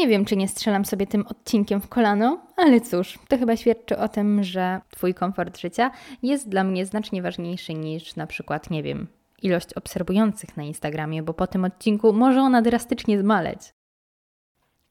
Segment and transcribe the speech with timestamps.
[0.00, 3.98] Nie wiem, czy nie strzelam sobie tym odcinkiem w kolano, ale cóż, to chyba świadczy
[3.98, 5.90] o tym, że Twój komfort życia
[6.22, 9.06] jest dla mnie znacznie ważniejszy niż na przykład, nie wiem,
[9.42, 13.74] ilość obserwujących na Instagramie, bo po tym odcinku może ona drastycznie zmaleć.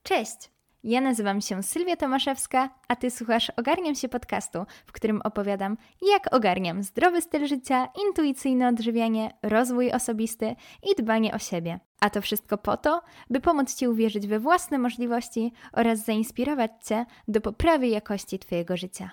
[0.03, 0.58] Cześć!
[0.83, 5.77] Ja nazywam się Sylwia Tomaszewska, a Ty słuchasz Ogarniam się podcastu, w którym opowiadam,
[6.11, 10.55] jak ogarniam zdrowy styl życia, intuicyjne odżywianie, rozwój osobisty
[10.91, 11.79] i dbanie o siebie.
[11.99, 17.05] A to wszystko po to, by pomóc Ci uwierzyć we własne możliwości oraz zainspirować Cię
[17.27, 19.11] do poprawy jakości Twojego życia.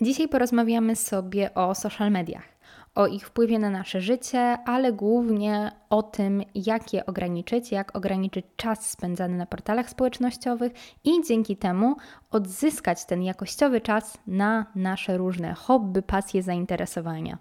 [0.00, 2.52] Dzisiaj porozmawiamy sobie o social mediach
[2.94, 8.46] o ich wpływie na nasze życie, ale głównie o tym, jak je ograniczyć, jak ograniczyć
[8.56, 10.72] czas spędzany na portalach społecznościowych
[11.04, 11.96] i dzięki temu
[12.30, 17.38] odzyskać ten jakościowy czas na nasze różne hobby, pasje, zainteresowania.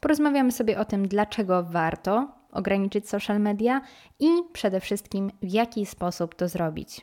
[0.00, 3.80] Porozmawiamy sobie o tym, dlaczego warto ograniczyć social media
[4.18, 7.00] i przede wszystkim w jaki sposób to zrobić.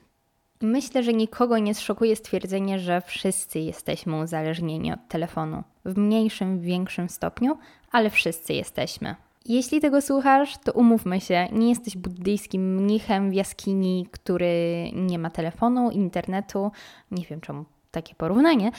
[0.62, 5.64] Myślę, że nikogo nie zszokuje stwierdzenie, że wszyscy jesteśmy uzależnieni od telefonu.
[5.86, 7.58] W mniejszym, większym stopniu,
[7.92, 9.16] ale wszyscy jesteśmy.
[9.46, 15.30] Jeśli tego słuchasz, to umówmy się, nie jesteś buddyjskim mnichem w jaskini, który nie ma
[15.30, 16.72] telefonu, internetu.
[17.12, 18.72] Nie wiem czemu takie porównanie,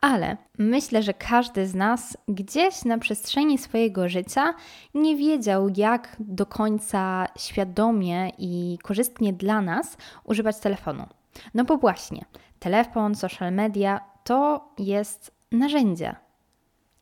[0.00, 4.54] ale myślę, że każdy z nas gdzieś na przestrzeni swojego życia
[4.94, 11.06] nie wiedział, jak do końca świadomie i korzystnie dla nas używać telefonu.
[11.54, 12.24] No bo właśnie,
[12.58, 16.16] telefon, social media to jest narzędzie.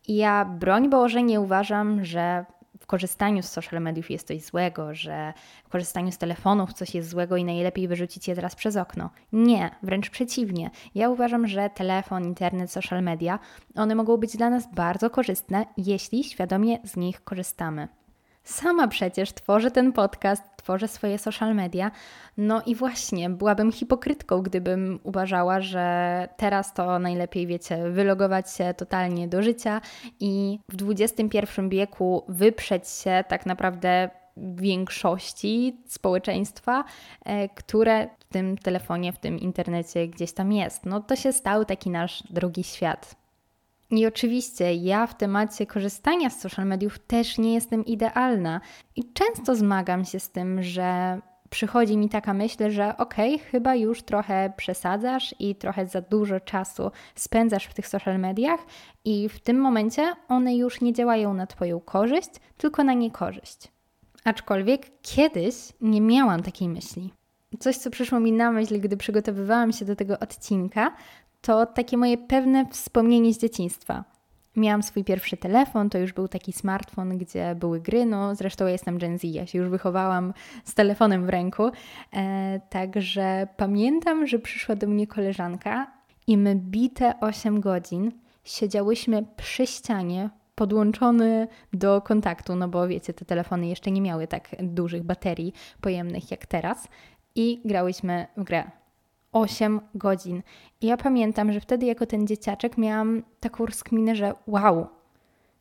[0.09, 2.45] Ja, broń Boże, nie uważam, że
[2.79, 7.09] w korzystaniu z social mediów jest coś złego, że w korzystaniu z telefonów coś jest
[7.09, 9.09] złego i najlepiej wyrzucić je teraz przez okno.
[9.33, 10.69] Nie, wręcz przeciwnie.
[10.95, 13.39] Ja uważam, że telefon, internet, social media,
[13.75, 17.87] one mogą być dla nas bardzo korzystne, jeśli świadomie z nich korzystamy.
[18.49, 21.91] Sama przecież tworzę ten podcast, tworzę swoje social media.
[22.37, 29.27] No i właśnie, byłabym hipokrytką, gdybym uważała, że teraz to najlepiej, wiecie, wylogować się totalnie
[29.27, 29.81] do życia
[30.19, 31.29] i w XXI
[31.69, 36.83] wieku wyprzeć się tak naprawdę większości społeczeństwa,
[37.25, 40.85] e, które w tym telefonie, w tym internecie gdzieś tam jest.
[40.85, 43.18] No to się stał taki nasz drugi świat.
[43.91, 48.61] I oczywiście ja w temacie korzystania z social mediów też nie jestem idealna
[48.95, 51.19] i często zmagam się z tym, że
[51.49, 56.39] przychodzi mi taka myśl, że okej, okay, chyba już trochę przesadzasz i trochę za dużo
[56.39, 58.59] czasu spędzasz w tych social mediach
[59.05, 63.71] i w tym momencie one już nie działają na Twoją korzyść, tylko na niekorzyść.
[64.23, 67.13] Aczkolwiek kiedyś nie miałam takiej myśli.
[67.59, 70.91] Coś, co przyszło mi na myśl, gdy przygotowywałam się do tego odcinka,
[71.41, 74.03] to takie moje pewne wspomnienie z dzieciństwa.
[74.55, 78.05] Miałam swój pierwszy telefon, to już był taki smartfon, gdzie były gry.
[78.05, 80.33] No, zresztą ja jestem Gen Z, ja się już wychowałam
[80.65, 81.71] z telefonem w ręku.
[82.13, 85.91] E, także pamiętam, że przyszła do mnie koleżanka
[86.27, 88.11] i my bite 8 godzin
[88.43, 94.55] siedziałyśmy przy ścianie, podłączony do kontaktu, no bo wiecie, te telefony jeszcze nie miały tak
[94.59, 96.87] dużych baterii pojemnych jak teraz
[97.35, 98.78] i grałyśmy w grę
[99.31, 100.43] 8 godzin.
[100.81, 104.87] I ja pamiętam, że wtedy jako ten dzieciaczek miałam taką rozkminę, że wow,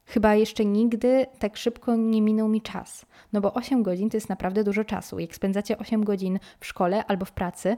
[0.06, 3.07] chyba jeszcze nigdy tak szybko nie minął mi czas.
[3.33, 5.19] No bo 8 godzin to jest naprawdę dużo czasu.
[5.19, 7.77] Jak spędzacie 8 godzin w szkole albo w pracy,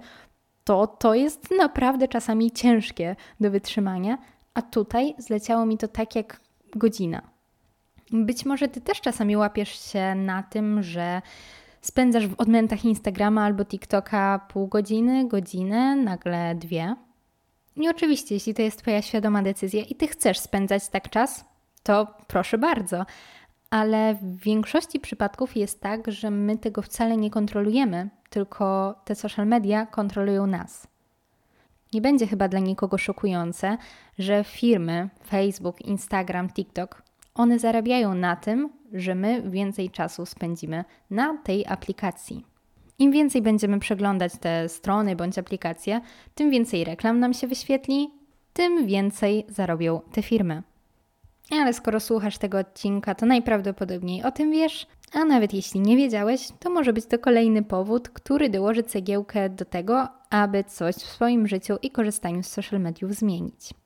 [0.64, 4.18] to to jest naprawdę czasami ciężkie do wytrzymania,
[4.54, 6.40] a tutaj zleciało mi to tak jak
[6.76, 7.22] godzina.
[8.12, 11.22] Być może ty też czasami łapiesz się na tym, że
[11.80, 16.96] spędzasz w odmętach Instagrama albo TikToka pół godziny, godzinę, nagle dwie.
[17.76, 21.44] I oczywiście, jeśli to jest Twoja świadoma decyzja i Ty chcesz spędzać tak czas,
[21.82, 23.06] to proszę bardzo.
[23.70, 29.46] Ale w większości przypadków jest tak, że my tego wcale nie kontrolujemy, tylko te social
[29.46, 30.86] media kontrolują nas.
[31.92, 33.78] Nie będzie chyba dla nikogo szokujące,
[34.18, 37.02] że firmy Facebook, Instagram, TikTok
[37.40, 42.44] one zarabiają na tym, że my więcej czasu spędzimy na tej aplikacji.
[42.98, 46.00] Im więcej będziemy przeglądać te strony bądź aplikacje,
[46.34, 48.10] tym więcej reklam nam się wyświetli,
[48.52, 50.62] tym więcej zarobią te firmy.
[51.50, 56.48] Ale skoro słuchasz tego odcinka, to najprawdopodobniej o tym wiesz, a nawet jeśli nie wiedziałeś,
[56.58, 61.46] to może być to kolejny powód, który dołoży cegiełkę do tego, aby coś w swoim
[61.46, 63.79] życiu i korzystaniu z social mediów zmienić.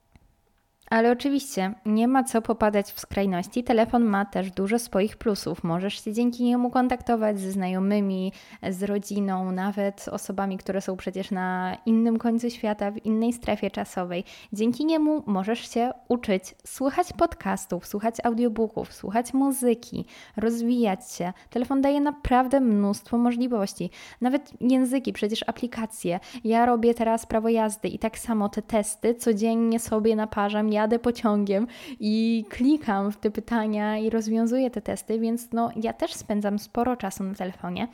[0.90, 3.64] Ale oczywiście nie ma co popadać w skrajności.
[3.64, 5.64] Telefon ma też dużo swoich plusów.
[5.64, 8.32] Możesz się dzięki niemu kontaktować ze znajomymi,
[8.70, 14.25] z rodziną, nawet osobami, które są przecież na innym końcu świata, w innej strefie czasowej.
[14.52, 20.04] Dzięki niemu możesz się uczyć słuchać podcastów, słuchać audiobooków, słuchać muzyki,
[20.37, 21.32] rozwijać się.
[21.50, 23.90] Telefon daje naprawdę mnóstwo możliwości.
[24.20, 26.20] Nawet języki, przecież aplikacje.
[26.44, 31.67] Ja robię teraz prawo jazdy i tak samo te testy codziennie sobie naparzam jadę pociągiem
[32.00, 36.97] i klikam w te pytania i rozwiązuję te testy, więc no, ja też spędzam sporo
[36.97, 37.88] czasu na telefonie.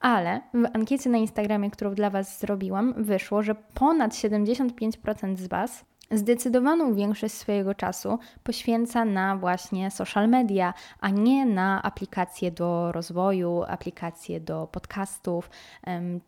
[0.00, 5.84] Ale w ankiecie na Instagramie, którą dla Was zrobiłam, wyszło, że ponad 75% z Was
[6.12, 13.62] zdecydowaną większość swojego czasu poświęca na właśnie social media, a nie na aplikacje do rozwoju,
[13.68, 15.50] aplikacje do podcastów,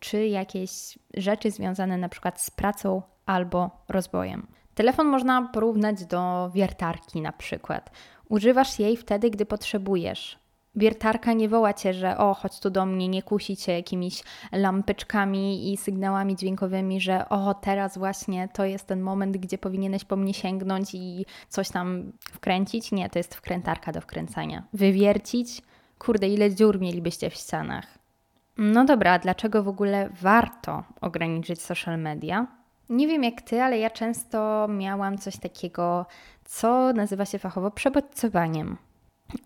[0.00, 4.46] czy jakieś rzeczy związane na przykład z pracą albo rozwojem.
[4.74, 7.90] Telefon można porównać do wiertarki na przykład.
[8.28, 10.38] Używasz jej wtedy, gdy potrzebujesz.
[10.76, 14.22] Wiertarka nie woła cię, że o, chodź tu do mnie, nie kusi cię jakimiś
[14.52, 20.16] lampeczkami i sygnałami dźwiękowymi, że o, teraz właśnie to jest ten moment, gdzie powinieneś po
[20.16, 22.92] mnie sięgnąć i coś tam wkręcić.
[22.92, 24.62] Nie, to jest wkrętarka do wkręcania.
[24.72, 25.62] Wywiercić?
[25.98, 27.98] Kurde, ile dziur mielibyście w ścianach?
[28.58, 32.46] No dobra, dlaczego w ogóle warto ograniczyć social media?
[32.88, 36.06] Nie wiem jak ty, ale ja często miałam coś takiego,
[36.44, 38.76] co nazywa się fachowo przebodźcowaniem.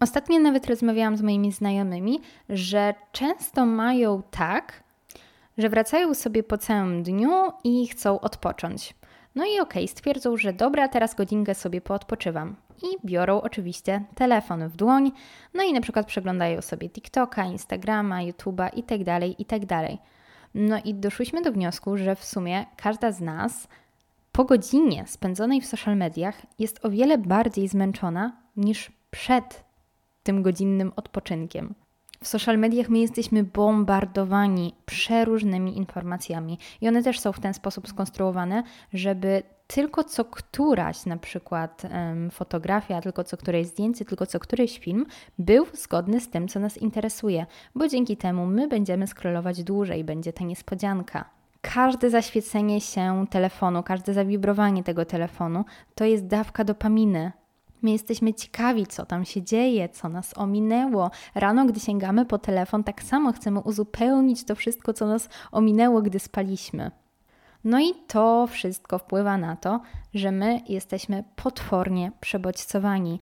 [0.01, 4.83] Ostatnio nawet rozmawiałam z moimi znajomymi, że często mają tak,
[5.59, 7.31] że wracają sobie po całym dniu
[7.65, 8.95] i chcą odpocząć.
[9.35, 12.57] No i okej, okay, stwierdzą, że dobra, teraz godzinkę sobie poodpoczywam.
[12.83, 15.13] I biorą oczywiście telefon w dłoń,
[15.55, 19.99] no i na przykład przeglądają sobie TikToka, Instagrama, YouTube'a itd., itd.
[20.55, 23.69] No i doszłyśmy do wniosku, że w sumie każda z nas
[24.33, 29.65] po godzinie spędzonej w social mediach jest o wiele bardziej zmęczona niż przed
[30.23, 31.75] tym godzinnym odpoczynkiem.
[32.23, 37.89] W social mediach my jesteśmy bombardowani przeróżnymi informacjami i one też są w ten sposób
[37.89, 38.63] skonstruowane,
[38.93, 39.43] żeby
[39.75, 41.83] tylko co któraś na przykład
[42.31, 45.07] fotografia, tylko co któreś zdjęcie, tylko co któryś film
[45.39, 50.33] był zgodny z tym, co nas interesuje, bo dzięki temu my będziemy scrollować dłużej, będzie
[50.33, 51.25] ta niespodzianka.
[51.61, 57.33] Każde zaświecenie się telefonu, każde zawibrowanie tego telefonu to jest dawka dopaminy.
[57.83, 61.11] My jesteśmy ciekawi, co tam się dzieje, co nas ominęło.
[61.35, 66.19] Rano, gdy sięgamy po telefon, tak samo chcemy uzupełnić to wszystko, co nas ominęło, gdy
[66.19, 66.91] spaliśmy.
[67.65, 69.81] No i to wszystko wpływa na to,
[70.15, 73.21] że my jesteśmy potwornie przebodźcowani.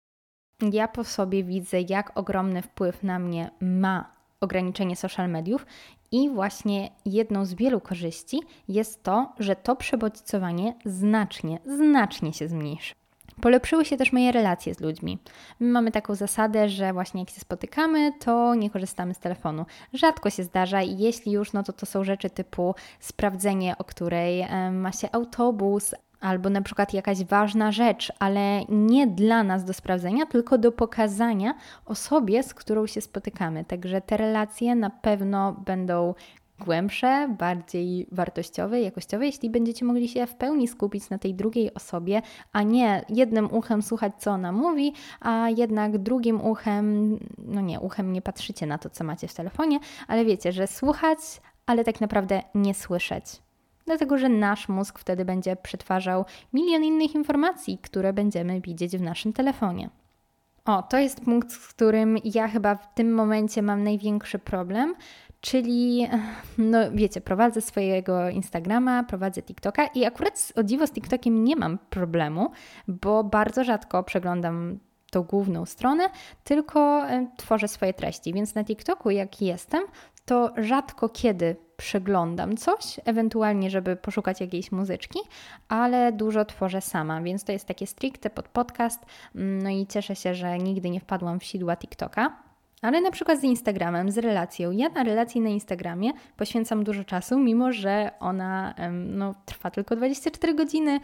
[0.73, 5.67] Ja po sobie widzę, jak ogromny wpływ na mnie ma ograniczenie social mediów
[6.13, 12.95] i właśnie jedną z wielu korzyści jest to, że to przebodźcowanie znacznie, znacznie się zmniejszy.
[13.41, 15.19] Polepszyły się też moje relacje z ludźmi.
[15.61, 19.67] My mamy taką zasadę, że właśnie jak się spotykamy, to nie korzystamy z telefonu.
[19.93, 24.47] Rzadko się zdarza i jeśli już, no to to są rzeczy typu sprawdzenie, o której
[24.73, 30.27] ma się autobus, albo na przykład jakaś ważna rzecz, ale nie dla nas do sprawdzenia,
[30.27, 31.55] tylko do pokazania
[31.87, 33.65] osobie, z którą się spotykamy.
[33.65, 36.15] Także te relacje na pewno będą
[36.65, 42.23] głębsze, bardziej wartościowe, jakościowe, jeśli będziecie mogli się w pełni skupić na tej drugiej osobie,
[42.53, 48.13] a nie jednym uchem słuchać, co ona mówi, a jednak drugim uchem, no nie, uchem
[48.13, 49.79] nie patrzycie na to, co macie w telefonie,
[50.09, 51.19] ale wiecie, że słuchać,
[51.67, 53.25] ale tak naprawdę nie słyszeć.
[53.87, 59.33] Dlatego, że nasz mózg wtedy będzie przetwarzał milion innych informacji, które będziemy widzieć w naszym
[59.33, 59.91] telefonie.
[60.65, 64.95] O, to jest punkt, z którym ja chyba w tym momencie mam największy problem,
[65.45, 66.09] Czyli,
[66.59, 71.79] no wiecie, prowadzę swojego Instagrama, prowadzę TikToka i akurat o dziwo z TikTokiem nie mam
[71.79, 72.51] problemu,
[72.89, 74.79] bo bardzo rzadko przeglądam
[75.11, 76.09] tą główną stronę,
[76.45, 78.33] tylko e, tworzę swoje treści.
[78.33, 79.83] Więc na TikToku, jak jestem,
[80.25, 85.19] to rzadko kiedy przeglądam coś, ewentualnie, żeby poszukać jakiejś muzyczki,
[85.69, 89.01] ale dużo tworzę sama, więc to jest takie stricte pod podcast.
[89.35, 92.45] No i cieszę się, że nigdy nie wpadłam w sidła TikToka.
[92.85, 94.71] Ale na przykład z Instagramem, z relacją.
[94.71, 100.55] Ja na relacji na Instagramie poświęcam dużo czasu, mimo że ona no, trwa tylko 24
[100.55, 101.01] godziny.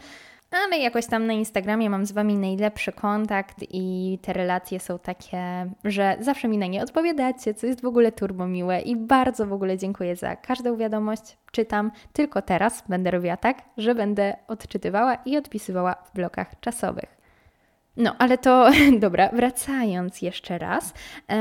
[0.65, 5.71] Ale jakoś tam na Instagramie mam z Wami najlepszy kontakt i te relacje są takie,
[5.83, 9.53] że zawsze mi na nie odpowiadacie, co jest w ogóle turbo miłe i bardzo w
[9.53, 11.37] ogóle dziękuję za każdą wiadomość.
[11.51, 17.20] Czytam tylko teraz, będę robiła tak, że będę odczytywała i odpisywała w blokach czasowych.
[17.97, 18.69] No, ale to
[18.99, 20.93] dobra, wracając jeszcze raz,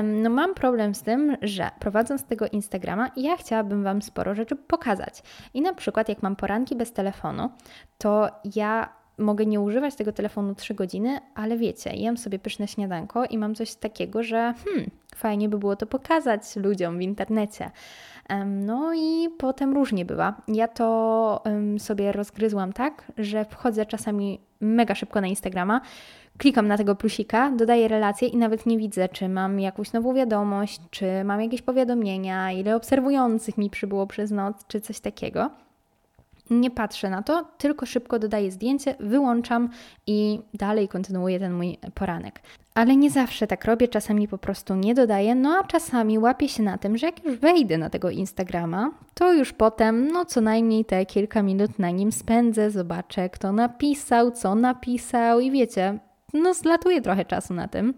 [0.03, 5.23] no mam problem z tym, że prowadząc tego Instagrama, ja chciałabym Wam sporo rzeczy pokazać.
[5.55, 7.51] I na przykład, jak mam poranki bez telefonu,
[7.99, 13.25] to ja mogę nie używać tego telefonu 3 godziny, ale wiecie, jem sobie pyszne śniadanko
[13.25, 17.71] i mam coś takiego, że hmm, fajnie by było to pokazać ludziom w internecie.
[18.47, 20.43] No i potem różnie bywa.
[20.49, 21.43] Ja to
[21.79, 25.81] sobie rozgryzłam tak, że wchodzę czasami mega szybko na Instagrama,
[26.41, 30.81] klikam na tego plusika, dodaję relację i nawet nie widzę, czy mam jakąś nową wiadomość,
[30.91, 35.51] czy mam jakieś powiadomienia, ile obserwujących mi przybyło przez noc, czy coś takiego.
[36.51, 39.69] Nie patrzę na to, tylko szybko dodaję zdjęcie, wyłączam
[40.07, 42.41] i dalej kontynuuję ten mój poranek.
[42.75, 46.63] Ale nie zawsze tak robię, czasami po prostu nie dodaję, no a czasami łapię się
[46.63, 50.85] na tym, że jak już wejdę na tego Instagrama, to już potem, no co najmniej
[50.85, 55.99] te kilka minut na nim spędzę, zobaczę kto napisał, co napisał i wiecie,
[56.35, 57.95] no zlatuję trochę czasu na tym.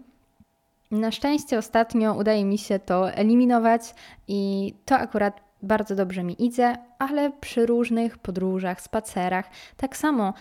[0.91, 3.81] Na szczęście ostatnio udaje mi się to eliminować
[4.27, 10.33] i to akurat bardzo dobrze mi idzie, ale przy różnych podróżach, spacerach, tak samo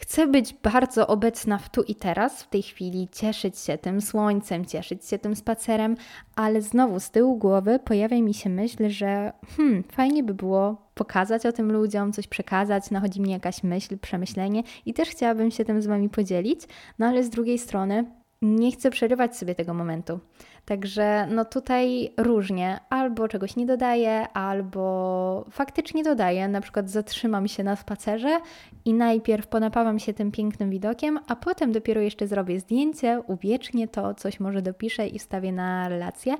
[0.00, 4.66] Chcę być bardzo obecna w tu i teraz, w tej chwili, cieszyć się tym słońcem,
[4.66, 5.96] cieszyć się tym spacerem,
[6.36, 11.46] ale znowu z tyłu głowy pojawia mi się myśl, że hmm, fajnie by było pokazać
[11.46, 15.82] o tym ludziom, coś przekazać, nachodzi mi jakaś myśl, przemyślenie i też chciałabym się tym
[15.82, 16.60] z Wami podzielić,
[16.98, 18.04] no ale z drugiej strony
[18.42, 20.20] nie chcę przerywać sobie tego momentu.
[20.68, 26.48] Także no tutaj różnie, albo czegoś nie dodaję, albo faktycznie dodaję.
[26.48, 28.40] Na przykład zatrzymam się na spacerze
[28.84, 34.14] i najpierw ponapawam się tym pięknym widokiem, a potem dopiero jeszcze zrobię zdjęcie, uwiecznię to,
[34.14, 36.34] coś może dopiszę i wstawię na relację.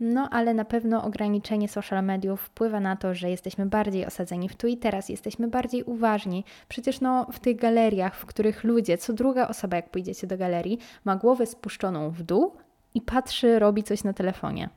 [0.00, 4.56] No, ale na pewno ograniczenie social mediów wpływa na to, że jesteśmy bardziej osadzeni w
[4.56, 6.44] tu i teraz, jesteśmy bardziej uważni.
[6.68, 10.78] Przecież no, w tych galeriach, w których ludzie, co druga osoba, jak pójdziecie do galerii,
[11.04, 12.52] ma głowę spuszczoną w dół,
[12.94, 14.68] i patrzy, robi coś na telefonie.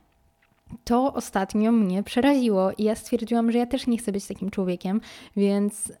[0.84, 5.00] To ostatnio mnie przeraziło i ja stwierdziłam, że ja też nie chcę być takim człowiekiem,
[5.36, 5.92] więc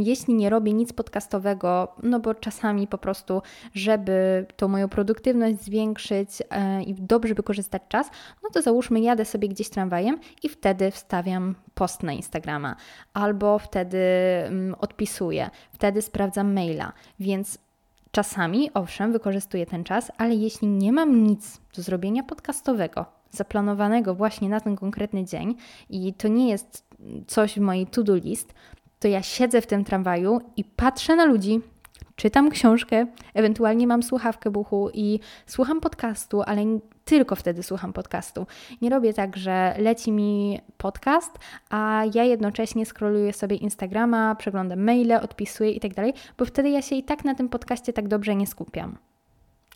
[0.00, 3.42] jeśli nie robię nic podcastowego, no bo czasami po prostu,
[3.74, 8.10] żeby tą moją produktywność zwiększyć e, i dobrze wykorzystać czas,
[8.42, 12.76] no to załóżmy, jadę sobie gdzieś tramwajem i wtedy wstawiam post na Instagrama,
[13.14, 13.98] albo wtedy
[14.44, 17.58] um, odpisuję, wtedy sprawdzam maila, więc
[18.18, 24.48] Czasami, owszem, wykorzystuję ten czas, ale jeśli nie mam nic do zrobienia podcastowego, zaplanowanego właśnie
[24.48, 25.54] na ten konkretny dzień
[25.90, 26.86] i to nie jest
[27.26, 28.54] coś w mojej to-do list,
[28.98, 31.60] to ja siedzę w tym tramwaju i patrzę na ludzi,
[32.18, 36.62] czytam książkę, ewentualnie mam słuchawkę buchu i słucham podcastu, ale
[37.04, 38.46] tylko wtedy słucham podcastu.
[38.82, 41.38] Nie robię tak, że leci mi podcast,
[41.70, 46.82] a ja jednocześnie scrolluję sobie Instagrama, przeglądam maile, odpisuję i tak dalej, bo wtedy ja
[46.82, 48.98] się i tak na tym podcaście tak dobrze nie skupiam.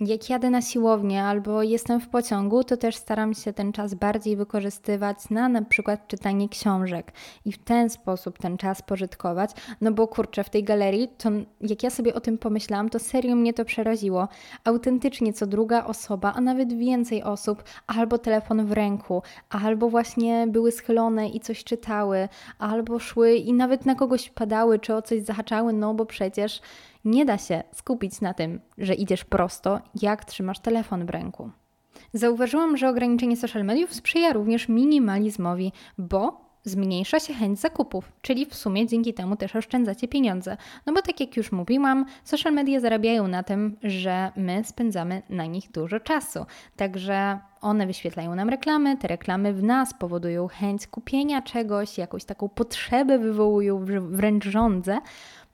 [0.01, 4.37] Jak jadę na siłownię albo jestem w pociągu, to też staram się ten czas bardziej
[4.37, 7.13] wykorzystywać na na przykład czytanie książek
[7.45, 9.51] i w ten sposób ten czas pożytkować.
[9.81, 11.31] No bo kurczę, w tej galerii, to
[11.61, 14.29] jak ja sobie o tym pomyślałam, to serio mnie to przeraziło.
[14.65, 20.73] Autentycznie co druga osoba, a nawet więcej osób, albo telefon w ręku, albo właśnie były
[20.73, 25.73] schylone i coś czytały, albo szły i nawet na kogoś padały, czy o coś zahaczały,
[25.73, 26.61] no bo przecież
[27.05, 31.51] nie da się skupić na tym, że idziesz prosto, jak trzymasz telefon w ręku.
[32.13, 38.55] Zauważyłam, że ograniczenie social mediów sprzyja również minimalizmowi, bo zmniejsza się chęć zakupów, czyli w
[38.55, 40.57] sumie dzięki temu też oszczędzacie pieniądze.
[40.87, 45.47] No bo tak jak już mówiłam, social media zarabiają na tym, że my spędzamy na
[45.47, 46.47] nich dużo czasu.
[46.77, 52.49] Także one wyświetlają nam reklamy, te reklamy w nas powodują chęć kupienia czegoś, jakąś taką
[52.49, 54.99] potrzebę wywołują, wręcz rządzę.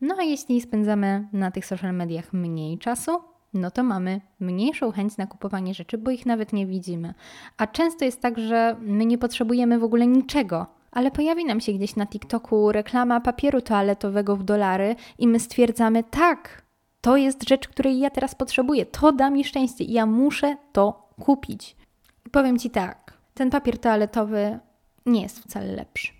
[0.00, 3.21] No a jeśli spędzamy na tych social mediach mniej czasu,
[3.55, 7.14] no to mamy mniejszą chęć na kupowanie rzeczy, bo ich nawet nie widzimy.
[7.57, 11.73] A często jest tak, że my nie potrzebujemy w ogóle niczego, ale pojawi nam się
[11.73, 16.62] gdzieś na TikToku reklama papieru toaletowego w dolary i my stwierdzamy, tak,
[17.00, 21.09] to jest rzecz, której ja teraz potrzebuję, to da mi szczęście i ja muszę to
[21.21, 21.76] kupić.
[22.26, 24.59] I powiem Ci tak, ten papier toaletowy
[25.07, 26.12] nie jest wcale lepszy.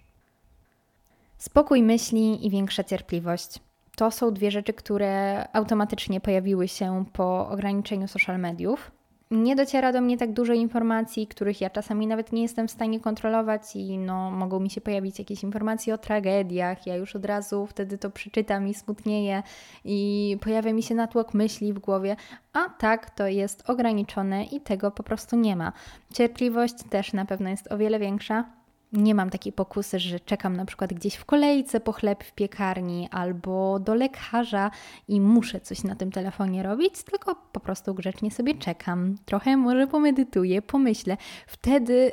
[1.39, 3.61] Spokój myśli i większa cierpliwość
[3.99, 8.91] to są dwie rzeczy, które automatycznie pojawiły się po ograniczeniu social mediów.
[9.31, 13.01] Nie dociera do mnie tak dużo informacji, których ja czasami nawet nie jestem w stanie
[13.01, 16.87] kontrolować, i no, mogą mi się pojawić jakieś informacje o tragediach.
[16.87, 19.43] Ja już od razu wtedy to przeczytam i smutnieję,
[19.85, 22.17] i pojawia mi się natłok myśli w głowie,
[22.53, 25.73] a tak to jest ograniczone i tego po prostu nie ma.
[26.15, 28.58] Cierpliwość też na pewno jest o wiele większa
[28.93, 33.09] nie mam takiej pokusy, że czekam na przykład gdzieś w kolejce po chleb w piekarni
[33.11, 34.71] albo do lekarza
[35.09, 39.17] i muszę coś na tym telefonie robić, tylko po prostu grzecznie sobie czekam.
[39.25, 41.17] Trochę może pomedytuję, pomyślę.
[41.47, 42.13] Wtedy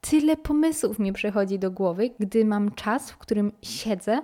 [0.00, 4.22] tyle pomysłów mi przychodzi do głowy, gdy mam czas, w którym siedzę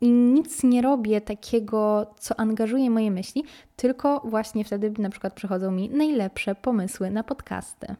[0.00, 3.44] i nic nie robię takiego, co angażuje moje myśli,
[3.76, 7.96] tylko właśnie wtedy na przykład przychodzą mi najlepsze pomysły na podcasty.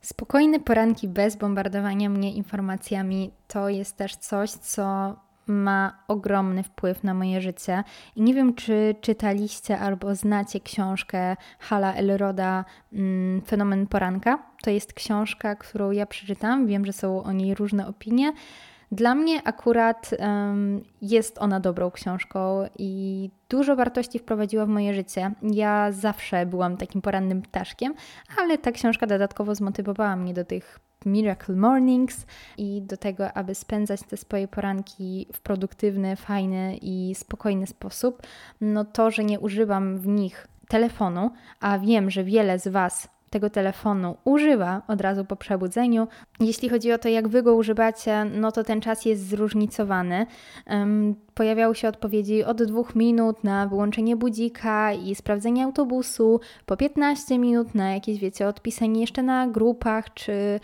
[0.00, 5.16] Spokojne poranki bez bombardowania mnie informacjami to jest też coś, co
[5.46, 7.84] ma ogromny wpływ na moje życie.
[8.16, 14.38] I nie wiem, czy czytaliście albo znacie książkę Hala Elroda mm, Fenomen Poranka.
[14.62, 16.66] To jest książka, którą ja przeczytam.
[16.66, 18.32] Wiem, że są o niej różne opinie.
[18.92, 25.32] Dla mnie akurat um, jest ona dobrą książką i dużo wartości wprowadziła w moje życie.
[25.42, 27.94] Ja zawsze byłam takim porannym ptaszkiem,
[28.38, 32.26] ale ta książka dodatkowo zmotywowała mnie do tych Miracle Mornings
[32.58, 38.22] i do tego, aby spędzać te swoje poranki w produktywny, fajny i spokojny sposób,
[38.60, 41.30] no to, że nie używam w nich telefonu,
[41.60, 46.08] a wiem, że wiele z Was tego telefonu używa od razu po przebudzeniu.
[46.40, 50.26] Jeśli chodzi o to, jak wy go używacie, no to ten czas jest zróżnicowany.
[51.40, 57.74] Pojawiały się odpowiedzi od dwóch minut na wyłączenie budzika i sprawdzenie autobusu, po 15 minut
[57.74, 60.60] na jakieś, wiecie, odpisanie jeszcze na grupach czy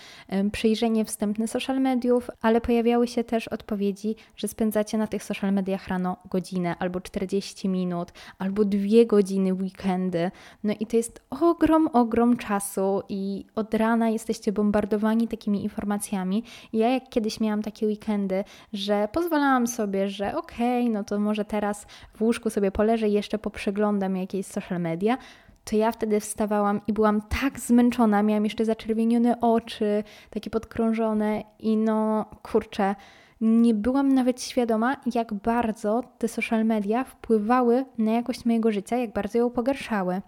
[0.52, 5.88] przyjrzenie wstępne social mediów, ale pojawiały się też odpowiedzi, że spędzacie na tych social mediach
[5.88, 10.30] rano godzinę albo 40 minut, albo dwie godziny weekendy.
[10.64, 16.42] No i to jest ogrom, ogrom czasu i od rana jesteście bombardowani takimi informacjami.
[16.72, 21.44] Ja jak kiedyś miałam takie weekendy, że pozwalałam sobie, że okej, okay, no to może
[21.44, 25.18] teraz w łóżku sobie poleżę i jeszcze poprzeglądam jakieś social media,
[25.64, 31.76] to ja wtedy wstawałam i byłam tak zmęczona, miałam jeszcze zaczerwienione oczy, takie podkrążone i
[31.76, 32.94] no kurczę,
[33.40, 39.12] nie byłam nawet świadoma, jak bardzo te social media wpływały na jakość mojego życia, jak
[39.12, 40.22] bardzo ją pogarszały.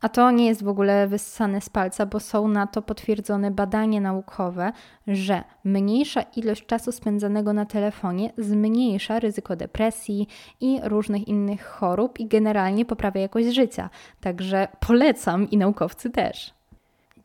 [0.00, 4.00] A to nie jest w ogóle wyssane z palca, bo są na to potwierdzone badania
[4.00, 4.72] naukowe,
[5.06, 10.28] że mniejsza ilość czasu spędzanego na telefonie zmniejsza ryzyko depresji
[10.60, 13.90] i różnych innych chorób i generalnie poprawia jakość życia.
[14.20, 16.54] Także polecam i naukowcy też.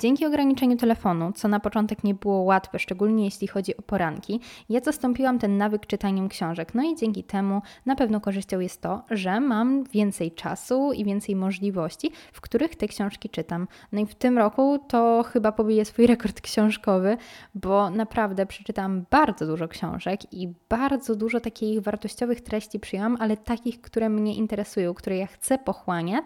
[0.02, 4.40] Dzięki ograniczeniu telefonu, co na początek nie było łatwe, szczególnie jeśli chodzi o poranki,
[4.70, 6.76] ja zastąpiłam ten nawyk czytaniem książek.
[6.76, 11.36] No i dzięki temu na pewno korzyścią jest to, że mam więcej czasu i więcej
[11.36, 13.68] możliwości, w których te książki czytam.
[13.92, 17.18] No i w tym roku to chyba pobiję swój rekord książkowy,
[17.56, 23.82] bo naprawdę przeczytałam bardzo dużo książek i bardzo dużo takich wartościowych treści przyjęłam, ale takich,
[23.82, 26.26] które mnie interesują, które ja chcę pochłaniać.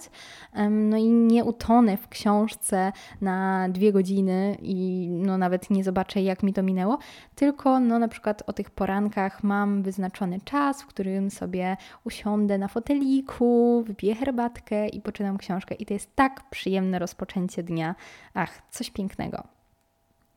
[0.69, 6.43] No i nie utonę w książce na dwie godziny i no nawet nie zobaczę, jak
[6.43, 6.97] mi to minęło,
[7.35, 12.67] tylko no na przykład o tych porankach mam wyznaczony czas, w którym sobie usiądę na
[12.67, 15.75] foteliku, wypiję herbatkę i poczytam książkę.
[15.75, 17.95] I to jest tak przyjemne rozpoczęcie dnia.
[18.33, 19.43] Ach, coś pięknego.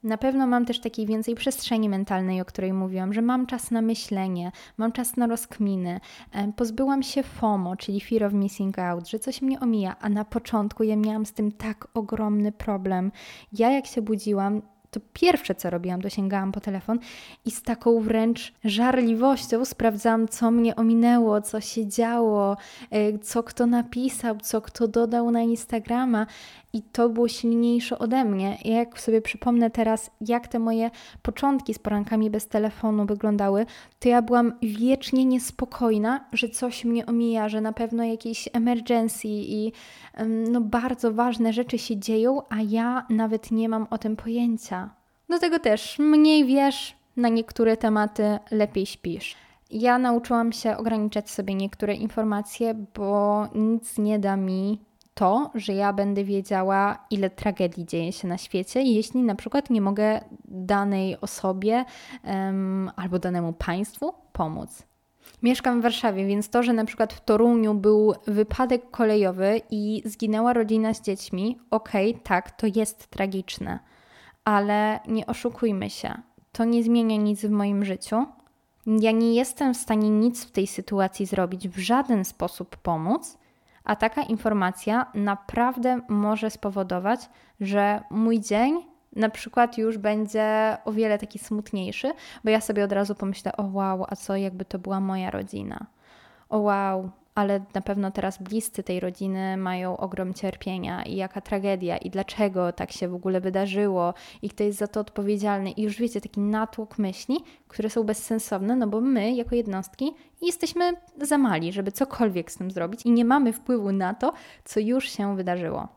[0.02, 3.82] Na pewno mam też takiej więcej przestrzeni mentalnej, o której mówiłam, że mam czas na
[3.82, 6.00] myślenie, mam czas na rozkminy.
[6.56, 10.82] Pozbyłam się FOMO, czyli Fear of Missing Out, że coś mnie omija, a na początku
[10.82, 13.12] ja miałam z tym tak ogromny problem.
[13.52, 16.98] Ja jak się budziłam, to pierwsze co robiłam, to sięgałam po telefon
[17.44, 22.56] i z taką wręcz żarliwością sprawdzałam, co mnie ominęło, co się działo,
[22.90, 26.26] e, co kto napisał, co kto dodał na Instagrama
[26.76, 28.58] i to było silniejsze ode mnie.
[28.64, 30.90] I jak sobie przypomnę teraz, jak te moje
[31.22, 33.66] początki z porankami bez telefonu wyglądały,
[34.00, 39.72] to ja byłam wiecznie niespokojna, że coś mnie omija, że na pewno jakieś emergency i
[40.26, 44.90] no, bardzo ważne rzeczy się dzieją, a ja nawet nie mam o tym pojęcia.
[45.28, 49.36] Do tego też mniej wiesz, na niektóre tematy lepiej śpisz.
[49.70, 54.86] Ja nauczyłam się ograniczać sobie niektóre informacje, bo nic nie da mi
[55.16, 59.80] to, że ja będę wiedziała, ile tragedii dzieje się na świecie, jeśli na przykład nie
[59.80, 61.84] mogę danej osobie
[62.24, 64.82] um, albo danemu państwu pomóc.
[65.42, 70.52] Mieszkam w Warszawie, więc to, że na przykład w Toruniu był wypadek kolejowy i zginęła
[70.52, 73.78] rodzina z dziećmi, okej, okay, tak, to jest tragiczne,
[74.44, 76.14] ale nie oszukujmy się,
[76.52, 78.26] to nie zmienia nic w moim życiu.
[78.86, 83.38] Ja nie jestem w stanie nic w tej sytuacji zrobić, w żaden sposób pomóc
[83.86, 87.28] a taka informacja naprawdę może spowodować,
[87.60, 92.12] że mój dzień na przykład już będzie o wiele taki smutniejszy,
[92.44, 95.86] bo ja sobie od razu pomyślę: o wow, a co jakby to była moja rodzina?
[96.48, 101.96] O wow, ale na pewno teraz bliscy tej rodziny mają ogrom cierpienia i jaka tragedia
[101.96, 105.70] i dlaczego tak się w ogóle wydarzyło i kto jest za to odpowiedzialny.
[105.70, 107.36] I już wiecie, taki natłok myśli,
[107.68, 112.70] które są bezsensowne, no bo my jako jednostki jesteśmy za mali, żeby cokolwiek z tym
[112.70, 114.32] zrobić i nie mamy wpływu na to,
[114.64, 115.88] co już się wydarzyło.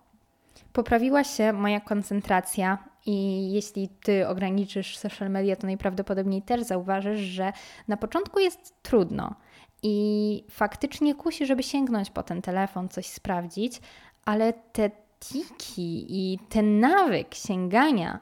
[0.73, 7.53] Poprawiła się moja koncentracja i jeśli ty ograniczysz social media, to najprawdopodobniej też zauważysz, że
[7.87, 9.35] na początku jest trudno
[9.83, 13.81] I faktycznie kusi, żeby sięgnąć po ten telefon, coś sprawdzić,
[14.25, 18.19] ale te tiki i ten nawyk sięgania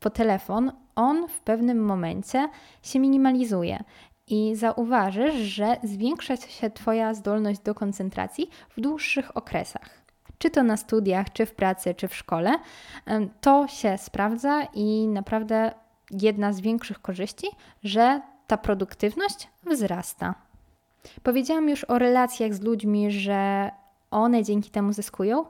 [0.00, 2.48] po telefon, on w pewnym momencie
[2.82, 3.84] się minimalizuje.
[4.26, 10.02] I zauważysz, że zwiększa się Twoja zdolność do koncentracji w dłuższych okresach.
[10.38, 12.50] Czy to na studiach, czy w pracy, czy w szkole,
[13.40, 15.74] to się sprawdza i naprawdę
[16.10, 17.46] jedna z większych korzyści,
[17.84, 20.34] że ta produktywność wzrasta.
[21.22, 23.70] Powiedziałam już o relacjach z ludźmi, że
[24.10, 25.44] one dzięki temu zyskują,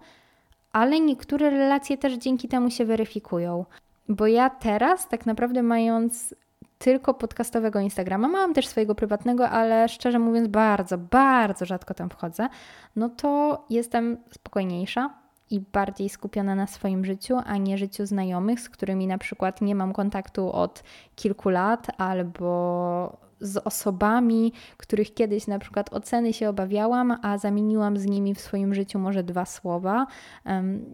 [0.73, 3.65] ale niektóre relacje też dzięki temu się weryfikują.
[4.09, 6.35] Bo ja teraz, tak naprawdę, mając
[6.79, 12.49] tylko podcastowego Instagrama, mam też swojego prywatnego, ale szczerze mówiąc, bardzo, bardzo rzadko tam wchodzę,
[12.97, 15.11] no to jestem spokojniejsza
[15.51, 19.75] i bardziej skupiona na swoim życiu, a nie życiu znajomych, z którymi na przykład nie
[19.75, 20.83] mam kontaktu od
[21.17, 28.07] kilku lat albo z osobami, których kiedyś na przykład oceny się obawiałam, a zamieniłam z
[28.07, 30.07] nimi w swoim życiu może dwa słowa.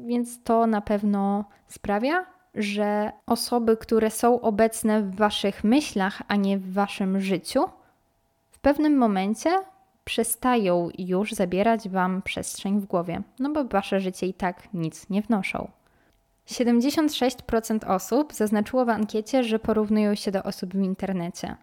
[0.07, 6.59] Więc to na pewno sprawia, że osoby, które są obecne w waszych myślach, a nie
[6.59, 7.65] w waszym życiu,
[8.51, 9.51] w pewnym momencie
[10.05, 15.23] przestają już zabierać wam przestrzeń w głowie, no bo wasze życie i tak nic nie
[15.23, 15.71] wnoszą.
[16.49, 21.57] 76% osób zaznaczyło w ankiecie, że porównują się do osób w internecie.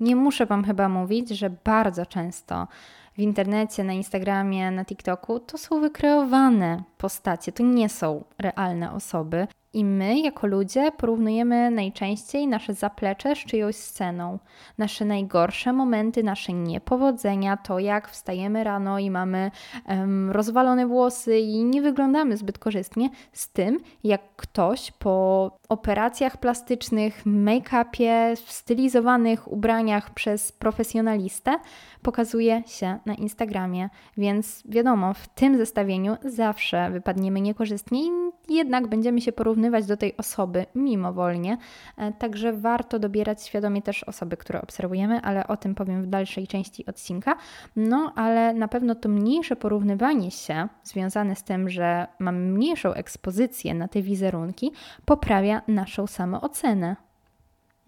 [0.00, 2.68] Nie muszę Wam chyba mówić, że bardzo często
[3.16, 9.46] w internecie, na Instagramie, na TikToku to są wykreowane postacie, to nie są realne osoby.
[9.76, 14.38] I my, jako ludzie, porównujemy najczęściej nasze zaplecze z czyjąś sceną.
[14.78, 19.50] Nasze najgorsze momenty, nasze niepowodzenia, to jak wstajemy rano i mamy
[19.88, 27.26] um, rozwalone włosy i nie wyglądamy zbyt korzystnie, z tym, jak ktoś po operacjach plastycznych,
[27.26, 31.58] make-upie, w stylizowanych ubraniach przez profesjonalistę
[32.06, 33.88] pokazuje się na Instagramie.
[34.16, 38.00] Więc wiadomo, w tym zestawieniu zawsze wypadniemy niekorzystnie
[38.48, 41.58] i jednak będziemy się porównywać do tej osoby mimowolnie.
[41.96, 46.46] E, także warto dobierać świadomie też osoby, które obserwujemy, ale o tym powiem w dalszej
[46.46, 47.36] części odcinka.
[47.76, 53.74] No, ale na pewno to mniejsze porównywanie się związane z tym, że mamy mniejszą ekspozycję
[53.74, 54.72] na te wizerunki,
[55.04, 57.05] poprawia naszą samoocenę.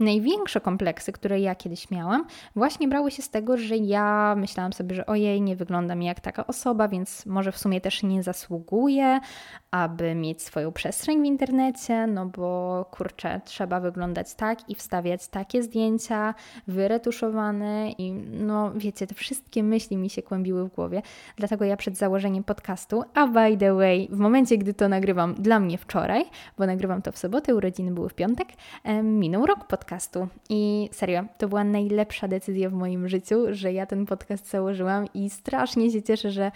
[0.00, 4.94] Największe kompleksy, które ja kiedyś miałam, właśnie brały się z tego, że ja myślałam sobie,
[4.94, 9.20] że ojej, nie wyglądam jak taka osoba, więc może w sumie też nie zasługuję,
[9.70, 15.62] aby mieć swoją przestrzeń w internecie, no bo kurczę, trzeba wyglądać tak i wstawiać takie
[15.62, 16.34] zdjęcia,
[16.66, 21.02] wyretuszowane i no wiecie, te wszystkie myśli mi się kłębiły w głowie.
[21.36, 25.60] Dlatego ja przed założeniem podcastu, a by the way, w momencie, gdy to nagrywam dla
[25.60, 26.24] mnie wczoraj,
[26.58, 28.48] bo nagrywam to w sobotę, urodziny były w piątek,
[29.02, 30.28] minął rok podcastu podcastu.
[30.48, 35.30] I serio, to była najlepsza decyzja w moim życiu, że ja ten podcast założyłam i
[35.30, 36.52] strasznie się cieszę, że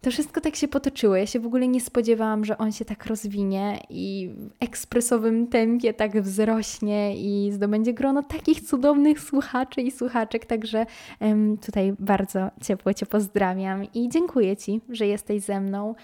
[0.00, 1.16] to wszystko tak się potoczyło.
[1.16, 5.94] Ja się w ogóle nie spodziewałam, że on się tak rozwinie i w ekspresowym tempie
[5.94, 10.46] tak wzrośnie i zdobędzie grono takich cudownych słuchaczy i słuchaczek.
[10.46, 10.86] Także
[11.20, 15.94] um, tutaj bardzo ciepło Cię pozdrawiam i dziękuję Ci, że jesteś ze mną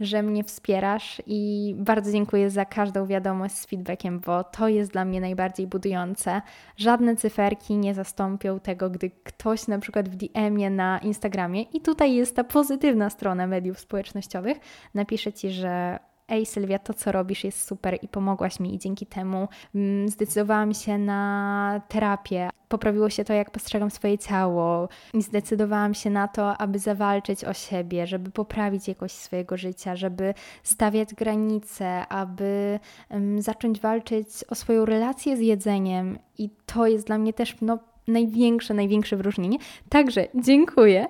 [0.00, 5.04] że mnie wspierasz i bardzo dziękuję za każdą wiadomość z feedbackiem, bo to jest dla
[5.04, 6.42] mnie najbardziej budujące.
[6.76, 12.14] Żadne cyferki nie zastąpią tego, gdy ktoś na przykład w DM-ie na Instagramie, i tutaj
[12.14, 14.58] jest ta pozytywna strona mediów społecznościowych,
[14.94, 15.98] napisze ci, że
[16.30, 20.74] Ej, Sylwia, to co robisz jest super i pomogłaś mi, i dzięki temu mm, zdecydowałam
[20.74, 22.50] się na terapię.
[22.68, 27.52] Poprawiło się to, jak postrzegam swoje ciało, i zdecydowałam się na to, aby zawalczyć o
[27.52, 34.84] siebie, żeby poprawić jakość swojego życia, żeby stawiać granice, aby um, zacząć walczyć o swoją
[34.84, 36.18] relację z jedzeniem.
[36.38, 39.58] I to jest dla mnie też no, największe, największe wyróżnienie.
[39.88, 41.06] Także dziękuję.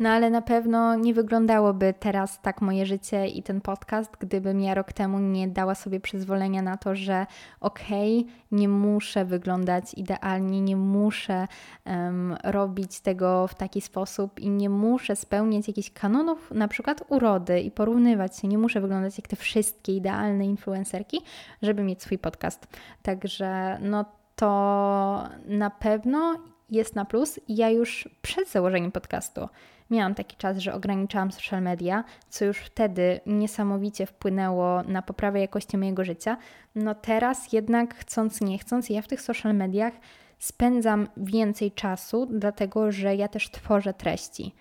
[0.00, 4.74] No ale na pewno nie wyglądałoby teraz tak moje życie i ten podcast, gdybym ja
[4.74, 7.26] rok temu nie dała sobie przyzwolenia na to, że
[7.60, 11.48] okej, okay, nie muszę wyglądać idealnie, nie muszę
[11.86, 17.60] um, robić tego w taki sposób i nie muszę spełniać jakichś kanonów, na przykład urody
[17.60, 21.20] i porównywać się, nie muszę wyglądać jak te wszystkie idealne influencerki,
[21.62, 22.66] żeby mieć swój podcast.
[23.02, 24.04] Także no
[24.36, 26.38] to na pewno
[26.70, 27.40] jest na plus.
[27.48, 29.48] Ja już przed założeniem podcastu
[29.90, 35.78] miałam taki czas, że ograniczałam social media, co już wtedy niesamowicie wpłynęło na poprawę jakości
[35.78, 36.36] mojego życia.
[36.74, 39.94] No teraz jednak chcąc, nie chcąc, ja w tych social mediach
[40.38, 44.54] spędzam więcej czasu, dlatego że ja też tworzę treści.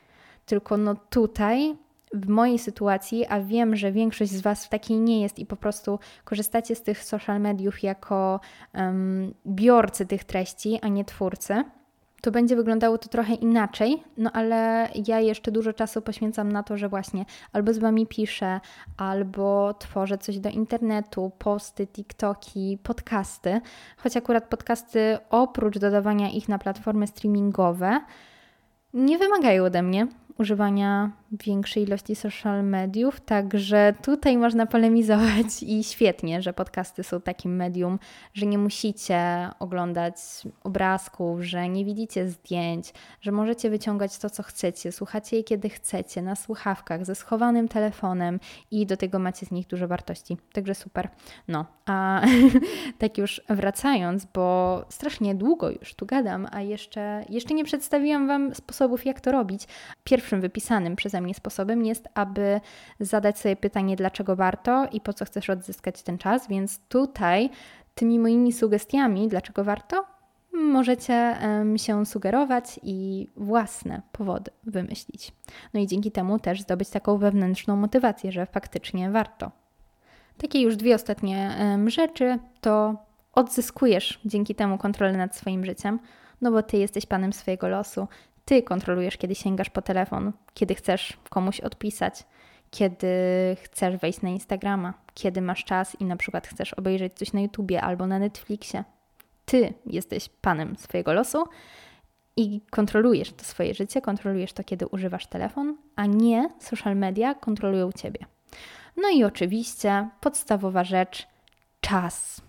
[0.45, 1.75] Tylko no tutaj
[2.13, 5.55] w mojej sytuacji, a wiem, że większość z Was w takiej nie jest i po
[5.55, 8.39] prostu korzystacie z tych social mediów jako
[8.73, 11.63] um, biorcy tych treści, a nie twórcy
[12.23, 16.77] to będzie wyglądało to trochę inaczej, no ale ja jeszcze dużo czasu poświęcam na to,
[16.77, 18.59] że właśnie albo z Wami piszę,
[18.97, 23.61] albo tworzę coś do internetu, posty, TikToki, podcasty,
[23.97, 27.99] choć akurat podcasty oprócz dodawania ich na platformy streamingowe
[28.93, 30.07] nie wymagają ode mnie
[30.37, 37.55] używania większej ilości social mediów, także tutaj można polemizować i świetnie, że podcasty są takim
[37.55, 37.99] medium,
[38.33, 40.15] że nie musicie oglądać
[40.63, 46.21] obrazków, że nie widzicie zdjęć, że możecie wyciągać to, co chcecie, słuchacie je kiedy chcecie,
[46.21, 48.39] na słuchawkach, ze schowanym telefonem
[48.71, 50.37] i do tego macie z nich dużo wartości.
[50.53, 51.09] Także super.
[51.47, 52.21] No, a
[52.99, 58.55] tak już wracając, bo strasznie długo już tu gadam, a jeszcze, jeszcze nie przedstawiłam Wam
[58.55, 59.67] sposobów, jak to robić.
[60.03, 62.61] Pierwszym wypisanym przeze mnie sposobem jest, aby
[62.99, 66.47] zadać sobie pytanie, dlaczego warto i po co chcesz odzyskać ten czas.
[66.47, 67.49] Więc tutaj
[67.95, 70.05] tymi moimi sugestiami, dlaczego warto,
[70.53, 75.31] możecie um, się sugerować i własne powody wymyślić.
[75.73, 79.51] No i dzięki temu też zdobyć taką wewnętrzną motywację, że faktycznie warto.
[80.37, 82.95] Takie już dwie ostatnie um, rzeczy to
[83.33, 85.99] odzyskujesz dzięki temu kontrolę nad swoim życiem,
[86.41, 88.07] no bo ty jesteś panem swojego losu,
[88.45, 92.23] ty kontrolujesz, kiedy sięgasz po telefon, kiedy chcesz komuś odpisać,
[92.71, 93.07] kiedy
[93.63, 97.81] chcesz wejść na Instagrama, kiedy masz czas i na przykład chcesz obejrzeć coś na YouTubie
[97.81, 98.83] albo na Netflixie.
[99.45, 101.43] Ty jesteś panem swojego losu
[102.37, 107.91] i kontrolujesz to swoje życie, kontrolujesz to, kiedy używasz telefon, a nie social media kontrolują
[107.91, 108.25] ciebie.
[108.97, 111.27] No i oczywiście podstawowa rzecz
[111.81, 112.41] czas.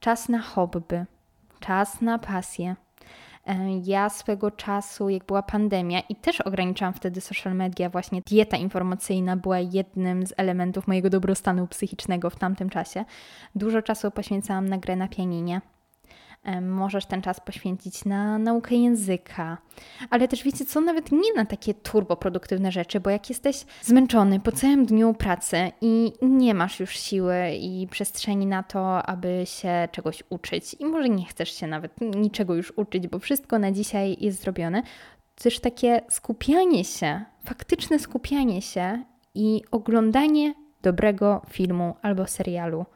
[0.00, 1.04] Czas na hobby,
[1.60, 2.76] czas na pasję,
[3.84, 9.36] ja swego czasu, jak była pandemia i też ograniczałam wtedy social media, właśnie dieta informacyjna
[9.36, 13.04] była jednym z elementów mojego dobrostanu psychicznego w tamtym czasie.
[13.54, 15.60] Dużo czasu poświęcałam na grę na pianinie.
[16.62, 19.58] Możesz ten czas poświęcić na naukę języka,
[20.10, 24.52] ale też wiecie co, nawet nie na takie turboproduktywne rzeczy, bo jak jesteś zmęczony po
[24.52, 30.22] całym dniu pracy i nie masz już siły i przestrzeni na to, aby się czegoś
[30.30, 34.42] uczyć i może nie chcesz się nawet niczego już uczyć, bo wszystko na dzisiaj jest
[34.42, 34.82] zrobione,
[35.34, 39.04] też takie skupianie się, faktyczne skupianie się
[39.34, 42.86] i oglądanie dobrego filmu albo serialu.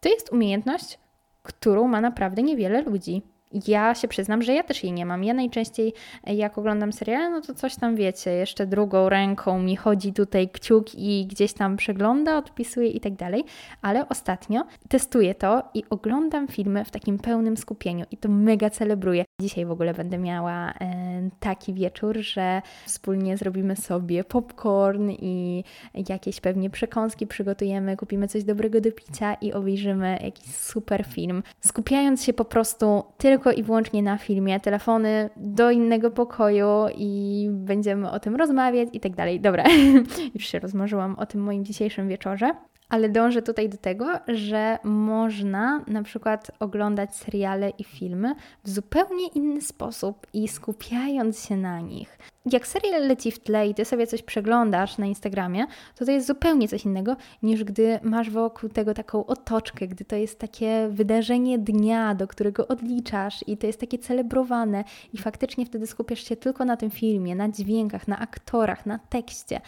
[0.00, 0.98] To jest umiejętność,
[1.42, 3.22] którą ma naprawdę niewiele ludzi.
[3.66, 5.24] Ja się przyznam, że ja też jej nie mam.
[5.24, 5.92] Ja najczęściej,
[6.26, 10.94] jak oglądam seriale, no to coś tam wiecie, jeszcze drugą ręką mi chodzi tutaj kciuk
[10.94, 13.44] i gdzieś tam przegląda, odpisuje i tak dalej,
[13.82, 19.24] ale ostatnio testuję to i oglądam filmy w takim pełnym skupieniu i to mega celebruję.
[19.40, 25.64] Dzisiaj w ogóle będę miała e, taki wieczór, że wspólnie zrobimy sobie popcorn i
[26.08, 32.24] jakieś pewnie przekąski przygotujemy, kupimy coś dobrego do picia i obejrzymy jakiś super film, skupiając
[32.24, 38.20] się po prostu tylko i wyłącznie na filmie, telefony do innego pokoju i będziemy o
[38.20, 39.40] tym rozmawiać i tak dalej.
[39.40, 39.64] Dobra,
[40.34, 42.54] już się rozmarzyłam o tym moim dzisiejszym wieczorze
[42.90, 49.28] ale dążę tutaj do tego, że można na przykład oglądać seriale i filmy w zupełnie
[49.28, 52.18] inny sposób i skupiając się na nich.
[52.52, 56.26] Jak serial leci w tle i ty sobie coś przeglądasz na Instagramie, to to jest
[56.26, 61.58] zupełnie coś innego niż gdy masz wokół tego taką otoczkę, gdy to jest takie wydarzenie
[61.58, 66.64] dnia, do którego odliczasz i to jest takie celebrowane i faktycznie wtedy skupiasz się tylko
[66.64, 69.60] na tym filmie, na dźwiękach, na aktorach, na tekście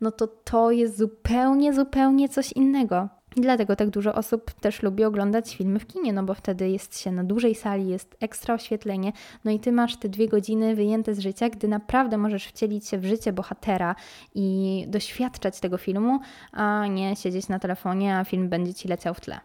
[0.00, 3.08] no to to jest zupełnie, zupełnie coś innego.
[3.36, 7.12] Dlatego tak dużo osób też lubi oglądać filmy w kinie, no bo wtedy jest się
[7.12, 9.12] na dużej sali, jest ekstra oświetlenie,
[9.44, 12.98] no i ty masz te dwie godziny wyjęte z życia, gdy naprawdę możesz wcielić się
[12.98, 13.94] w życie bohatera
[14.34, 16.20] i doświadczać tego filmu,
[16.52, 19.40] a nie siedzieć na telefonie, a film będzie ci leciał w tle.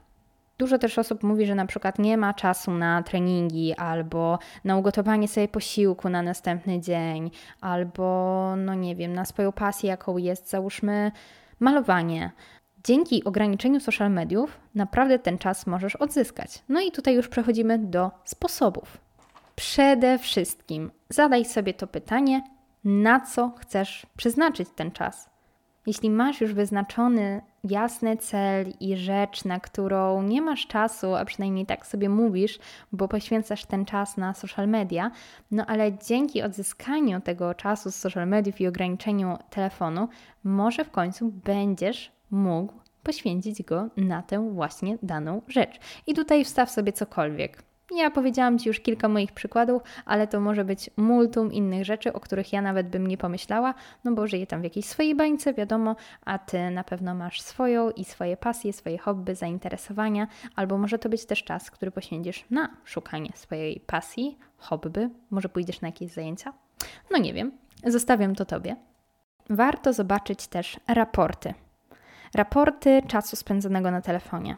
[0.61, 5.27] Dużo też osób mówi, że na przykład nie ma czasu na treningi albo na ugotowanie
[5.27, 11.11] sobie posiłku na następny dzień, albo no nie wiem, na swoją pasję, jaką jest załóżmy
[11.59, 12.31] malowanie.
[12.83, 16.63] Dzięki ograniczeniu social mediów naprawdę ten czas możesz odzyskać.
[16.69, 18.97] No i tutaj już przechodzimy do sposobów.
[19.55, 22.41] Przede wszystkim zadaj sobie to pytanie,
[22.83, 25.30] na co chcesz przeznaczyć ten czas.
[25.85, 31.65] Jeśli masz już wyznaczony jasny cel i rzecz, na którą nie masz czasu, a przynajmniej
[31.65, 32.59] tak sobie mówisz,
[32.91, 35.11] bo poświęcasz ten czas na social media,
[35.51, 40.07] no ale dzięki odzyskaniu tego czasu z social mediów i ograniczeniu telefonu,
[40.43, 45.79] może w końcu będziesz mógł poświęcić go na tę właśnie daną rzecz.
[46.07, 47.63] I tutaj wstaw sobie cokolwiek
[47.95, 52.19] Ja powiedziałam Ci już kilka moich przykładów, ale to może być multum innych rzeczy, o
[52.19, 53.73] których ja nawet bym nie pomyślała,
[54.03, 57.89] no bo żyję tam w jakiejś swojej bańce, wiadomo, a Ty na pewno masz swoją
[57.89, 62.69] i swoje pasje, swoje hobby, zainteresowania, albo może to być też czas, który poświęcisz na
[62.83, 66.53] szukanie swojej pasji, hobby, może pójdziesz na jakieś zajęcia?
[67.11, 67.51] No nie wiem,
[67.85, 68.75] zostawiam to Tobie.
[69.49, 71.53] Warto zobaczyć też raporty.
[72.33, 74.57] Raporty czasu spędzonego na telefonie.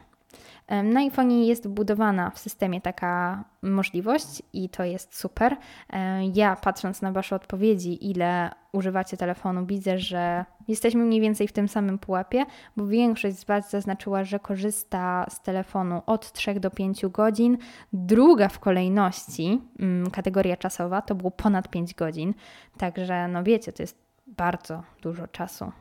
[0.84, 5.58] Na iPhone jest wbudowana w systemie taka możliwość i to jest super.
[6.34, 11.68] Ja patrząc na Wasze odpowiedzi, ile używacie telefonu, widzę, że jesteśmy mniej więcej w tym
[11.68, 12.46] samym pułapie,
[12.78, 17.58] bo większość z Was zaznaczyła, że korzysta z telefonu od 3 do 5 godzin.
[17.94, 22.34] Druga w kolejności, mm, kategoria czasowa, to było ponad 5 godzin.
[22.78, 25.72] Także, no wiecie, to jest bardzo dużo czasu.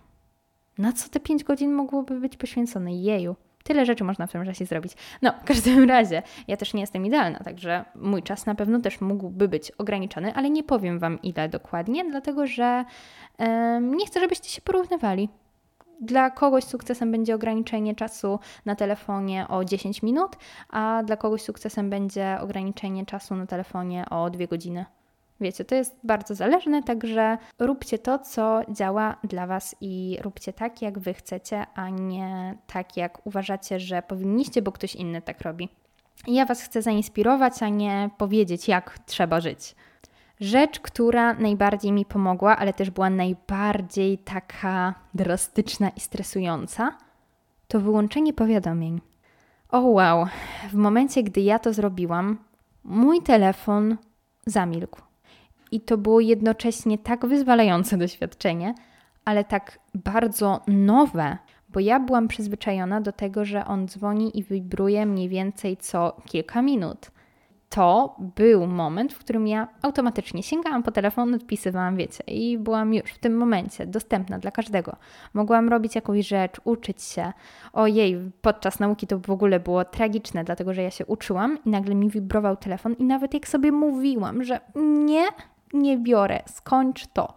[0.78, 2.94] Na co te 5 godzin mogłoby być poświęcone?
[2.94, 3.36] Jeju.
[3.62, 4.92] Tyle rzeczy można w tym czasie zrobić.
[5.22, 9.00] No, w każdym razie, ja też nie jestem idealna, także mój czas na pewno też
[9.00, 12.84] mógłby być ograniczony, ale nie powiem Wam ile dokładnie, dlatego że
[13.80, 15.28] nie chcę, żebyście się porównywali.
[16.00, 20.36] Dla kogoś sukcesem będzie ograniczenie czasu na telefonie o 10 minut,
[20.68, 24.84] a dla kogoś sukcesem będzie ograniczenie czasu na telefonie o 2 godziny.
[25.42, 30.82] Wiecie, to jest bardzo zależne, także róbcie to, co działa dla Was i róbcie tak,
[30.82, 35.68] jak Wy chcecie, a nie tak, jak uważacie, że powinniście, bo ktoś inny tak robi.
[36.26, 39.74] Ja Was chcę zainspirować, a nie powiedzieć, jak trzeba żyć.
[40.40, 46.98] Rzecz, która najbardziej mi pomogła, ale też była najbardziej taka drastyczna i stresująca,
[47.68, 49.00] to wyłączenie powiadomień.
[49.68, 50.26] O wow,
[50.70, 52.38] w momencie, gdy ja to zrobiłam,
[52.84, 53.96] mój telefon
[54.46, 55.11] zamilkł
[55.72, 58.74] i to było jednocześnie tak wyzwalające doświadczenie,
[59.24, 65.06] ale tak bardzo nowe, bo ja byłam przyzwyczajona do tego, że on dzwoni i wibruje
[65.06, 67.10] mniej więcej co kilka minut.
[67.68, 73.10] To był moment, w którym ja automatycznie sięgałam po telefon, odpisywałam, wiecie, i byłam już
[73.10, 74.96] w tym momencie dostępna dla każdego.
[75.34, 77.32] Mogłam robić jakąś rzecz, uczyć się.
[77.72, 81.94] Ojej, podczas nauki to w ogóle było tragiczne, dlatego że ja się uczyłam i nagle
[81.94, 84.60] mi wibrował telefon, i nawet jak sobie mówiłam, że
[85.04, 85.24] nie,
[85.72, 87.34] nie biorę, skończ to.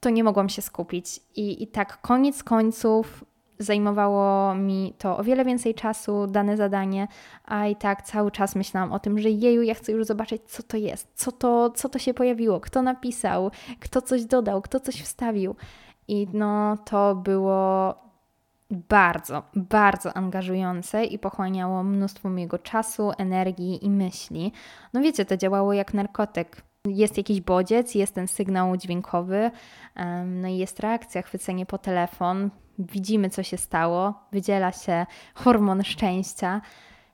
[0.00, 1.20] To nie mogłam się skupić.
[1.36, 3.24] I, i tak koniec końców
[3.58, 7.08] zajmowało mi to o wiele więcej czasu, dane zadanie,
[7.44, 10.62] a i tak cały czas myślałam o tym, że jeju, ja chcę już zobaczyć, co
[10.62, 15.02] to jest, co to, co to się pojawiło, kto napisał, kto coś dodał, kto coś
[15.02, 15.56] wstawił.
[16.08, 17.94] I no to było
[18.70, 24.52] bardzo, bardzo angażujące i pochłaniało mnóstwo mojego czasu, energii i myśli.
[24.92, 29.50] No wiecie, to działało jak narkotyk jest jakiś bodziec, jest ten sygnał dźwiękowy,
[30.26, 36.60] no i jest reakcja, chwycenie po telefon, widzimy co się stało, wydziela się hormon szczęścia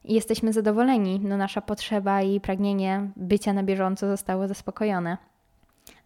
[0.05, 1.21] i jesteśmy zadowoleni.
[1.23, 5.17] No, nasza potrzeba i pragnienie bycia na bieżąco zostało zaspokojone.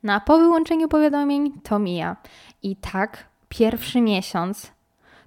[0.02, 2.16] No a po wyłączeniu powiadomień to mija.
[2.62, 4.72] I tak, pierwszy miesiąc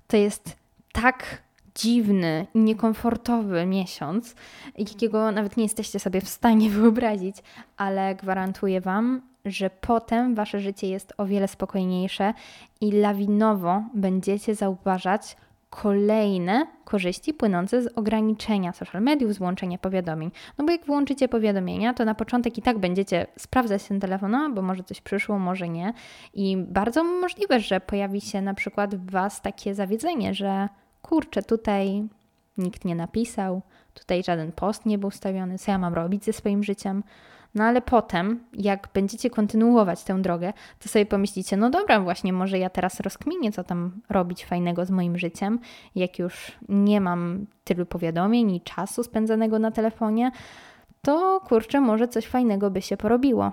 [0.08, 0.56] to jest
[0.92, 1.43] tak
[1.76, 4.36] dziwny, niekomfortowy miesiąc,
[4.78, 7.36] jakiego nawet nie jesteście sobie w stanie wyobrazić,
[7.78, 12.34] ale gwarantuję Wam, że potem Wasze życie jest o wiele spokojniejsze
[12.82, 15.38] i lawinowo będziecie zauważać
[15.82, 20.32] kolejne korzyści płynące z ograniczenia social mediów, z włączenia powiadomień.
[20.58, 24.62] No bo jak włączycie powiadomienia, to na początek i tak będziecie sprawdzać ten telefon, bo
[24.62, 25.94] może coś przyszło, może nie.
[26.34, 30.70] I bardzo możliwe, że pojawi się na przykład w Was takie zawiedzenie, że
[31.04, 32.04] kurczę, tutaj
[32.58, 33.62] nikt nie napisał,
[33.94, 37.04] tutaj żaden post nie był stawiony, co ja mam robić ze swoim życiem.
[37.56, 42.60] No ale potem, jak będziecie kontynuować tę drogę, to sobie pomyślicie, no dobra, właśnie może
[42.60, 45.60] ja teraz rozkminię, co tam robić fajnego z moim życiem,
[45.96, 50.32] jak już nie mam tylu powiadomień i czasu spędzanego na telefonie,
[51.02, 53.52] to kurczę, może coś fajnego by się porobiło.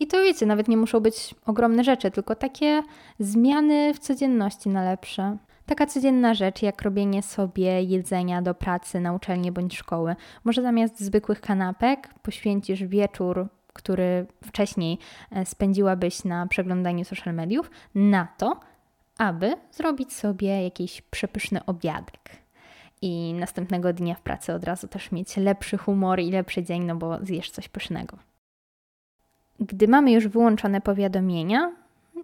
[0.00, 2.82] I to wiecie, nawet nie muszą być ogromne rzeczy, tylko takie
[3.18, 5.36] zmiany w codzienności na lepsze.
[5.66, 10.16] Taka codzienna rzecz, jak robienie sobie jedzenia do pracy na uczelni bądź szkoły.
[10.44, 14.98] Może zamiast zwykłych kanapek poświęcisz wieczór, który wcześniej
[15.30, 18.60] e, spędziłabyś na przeglądaniu social mediów, na to,
[19.18, 22.30] aby zrobić sobie jakiś przepyszny obiadek.
[23.02, 26.96] I następnego dnia w pracy od razu też mieć lepszy humor i lepszy dzień, no
[26.96, 28.18] bo zjesz coś pysznego.
[29.60, 31.72] Gdy mamy już wyłączone powiadomienia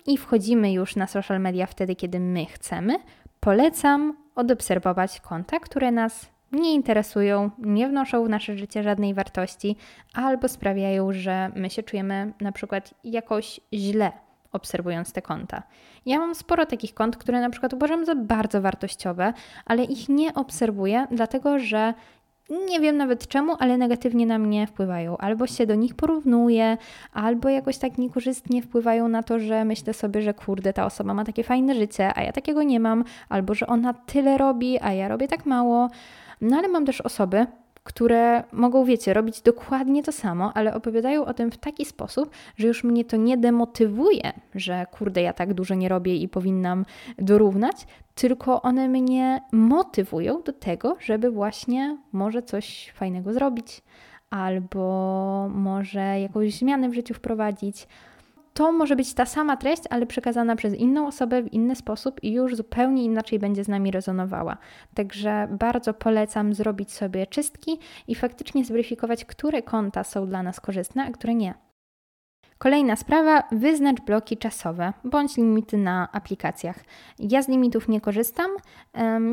[0.07, 2.97] i wchodzimy już na social media wtedy, kiedy my chcemy,
[3.45, 9.77] Polecam odobserwować konta, które nas nie interesują, nie wnoszą w nasze życie żadnej wartości,
[10.15, 14.13] albo sprawiają, że my się czujemy na przykład jakoś źle
[14.53, 15.63] obserwując te konta.
[16.07, 19.33] Ja mam sporo takich kont, które na przykład uważam za bardzo wartościowe,
[19.65, 21.95] ale ich nie obserwuję, dlatego że
[22.69, 25.17] nie wiem nawet czemu, ale negatywnie na mnie wpływają.
[25.17, 26.77] Albo się do nich porównuję,
[27.13, 31.25] albo jakoś tak niekorzystnie wpływają na to, że myślę sobie, że kurde, ta osoba ma
[31.25, 35.09] takie fajne życie, a ja takiego nie mam, albo że ona tyle robi, a ja
[35.09, 35.91] robię tak mało.
[36.41, 37.47] No ale mam też osoby,
[37.83, 42.67] które mogą, wiecie, robić dokładnie to samo, ale opowiadają o tym w taki sposób, że
[42.67, 46.85] już mnie to nie demotywuje, że kurde, ja tak dużo nie robię i powinnam
[47.19, 53.83] dorównać, tylko one mnie motywują do tego, żeby właśnie może coś fajnego zrobić,
[54.31, 57.89] albo może jakąś zmianę w życiu wprowadzić
[58.55, 62.33] to może być ta sama treść, ale przekazana przez inną osobę w inny sposób i
[62.33, 64.57] już zupełnie inaczej będzie z nami rezonowała.
[64.95, 67.79] Także bardzo polecam zrobić sobie czystki
[68.09, 71.55] i faktycznie zweryfikować, które konta są dla nas korzystne, a które nie.
[72.59, 76.85] Kolejna sprawa, wyznacz bloki czasowe bądź limity na aplikacjach.
[77.19, 78.51] Ja z limitów nie korzystam,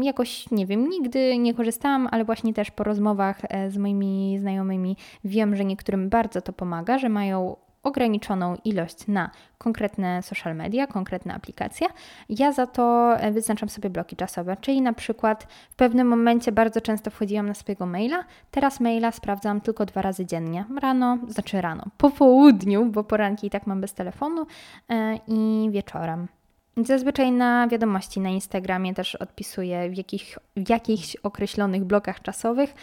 [0.01, 4.97] jakoś nie wiem, nigdy nie korzystałam, ale właśnie też po rozmowach e, z moimi znajomymi
[5.23, 11.33] wiem, że niektórym bardzo to pomaga, że mają ograniczoną ilość na konkretne social media, konkretne
[11.33, 11.87] aplikacje.
[12.29, 16.81] Ja za to e, wyznaczam sobie bloki czasowe, czyli na przykład w pewnym momencie bardzo
[16.81, 20.65] często wchodziłam na swojego maila, teraz maila sprawdzam tylko dwa razy dziennie.
[20.81, 24.45] Rano, znaczy rano, po południu, bo poranki i tak mam bez telefonu
[24.89, 26.38] e, i wieczorem.
[26.77, 32.73] Zazwyczaj na wiadomości na Instagramie też odpisuję w, jakich, w jakichś określonych blokach czasowych,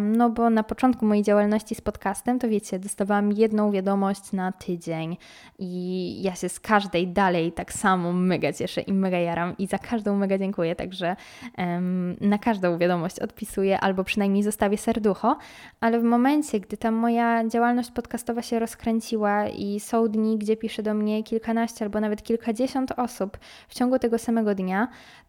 [0.00, 5.16] no bo na początku mojej działalności z podcastem, to wiecie, dostawałam jedną wiadomość na tydzień
[5.58, 9.78] i ja się z każdej dalej tak samo mega cieszę i mega jaram i za
[9.78, 11.16] każdą mega dziękuję, także
[11.58, 15.36] um, na każdą wiadomość odpisuję albo przynajmniej zostawię serducho,
[15.80, 20.82] ale w momencie, gdy ta moja działalność podcastowa się rozkręciła i są dni, gdzie pisze
[20.82, 23.23] do mnie kilkanaście albo nawet kilkadziesiąt osób,
[23.68, 24.88] w ciągu tego samego dnia,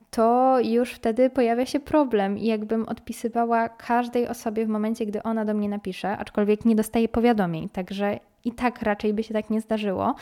[0.09, 2.37] to już wtedy pojawia się problem.
[2.37, 7.09] I jakbym odpisywała każdej osobie w momencie, gdy ona do mnie napisze, aczkolwiek nie dostaje
[7.09, 10.15] powiadomień, także i tak raczej by się tak nie zdarzyło,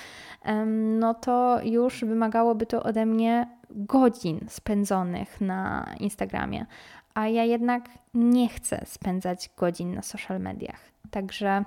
[0.76, 6.66] no to już wymagałoby to ode mnie godzin spędzonych na Instagramie.
[7.14, 10.80] A ja jednak nie chcę spędzać godzin na social mediach.
[11.12, 11.64] Także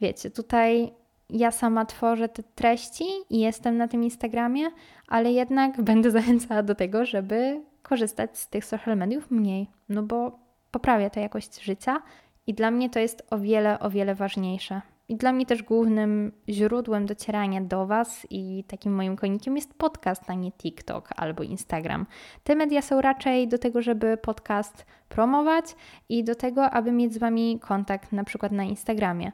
[0.00, 0.92] wiecie, tutaj
[1.30, 4.70] ja sama tworzę te treści i jestem na tym Instagramie,
[5.08, 10.38] ale jednak będę zachęcała do tego, żeby korzystać z tych social mediów mniej, no bo
[10.70, 12.02] poprawia to jakość życia
[12.46, 14.80] i dla mnie to jest o wiele, o wiele ważniejsze.
[15.10, 20.30] I dla mnie też głównym źródłem docierania do Was i takim moim konikiem jest podcast,
[20.30, 22.06] a nie TikTok albo Instagram.
[22.44, 25.64] Te media są raczej do tego, żeby podcast promować
[26.08, 29.32] i do tego, aby mieć z Wami kontakt na przykład na Instagramie.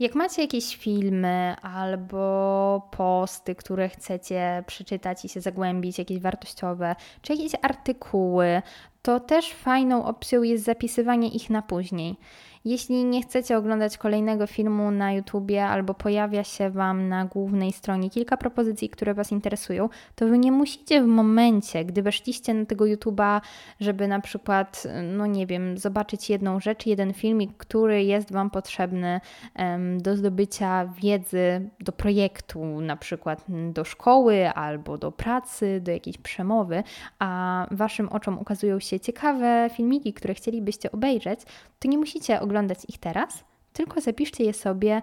[0.00, 7.32] Jak macie jakieś filmy albo posty, które chcecie przeczytać i się zagłębić, jakieś wartościowe, czy
[7.32, 8.62] jakieś artykuły,
[9.02, 12.16] to też fajną opcją jest zapisywanie ich na później.
[12.64, 18.10] Jeśli nie chcecie oglądać kolejnego filmu na YouTubie albo pojawia się Wam na głównej stronie
[18.10, 22.86] kilka propozycji, które Was interesują, to Wy nie musicie w momencie, gdy weszliście na tego
[22.86, 23.40] YouTuba,
[23.80, 29.20] żeby na przykład, no nie wiem, zobaczyć jedną rzecz, jeden filmik, który jest Wam potrzebny
[29.58, 36.18] um, do zdobycia wiedzy, do projektu, na przykład do szkoły albo do pracy, do jakiejś
[36.18, 36.82] przemowy,
[37.18, 41.40] a Waszym oczom ukazują się ciekawe filmiki, które chcielibyście obejrzeć,
[41.78, 45.02] to nie musicie oglądać oglądać ich teraz, tylko zapiszcie je sobie.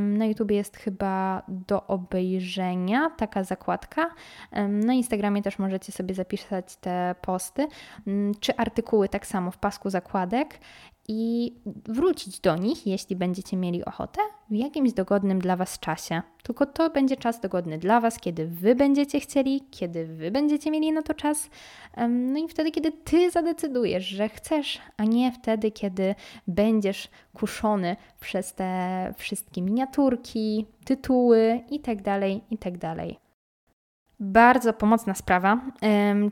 [0.00, 4.10] Na YouTube jest chyba do obejrzenia taka zakładka.
[4.68, 7.68] Na Instagramie też możecie sobie zapisać te posty,
[8.40, 10.58] czy artykuły tak samo w pasku zakładek
[11.08, 16.22] i wrócić do nich, jeśli będziecie mieli ochotę, w jakimś dogodnym dla Was czasie.
[16.42, 20.92] Tylko to będzie czas dogodny dla Was, kiedy Wy będziecie chcieli, kiedy Wy będziecie mieli
[20.92, 21.50] na to czas,
[22.08, 26.14] no i wtedy, kiedy Ty zadecydujesz, że chcesz, a nie wtedy, kiedy
[26.48, 32.96] będziesz kuszony przez te wszystkie miniaturki, tytuły itd., tak itd.
[34.20, 35.60] Bardzo pomocna sprawa,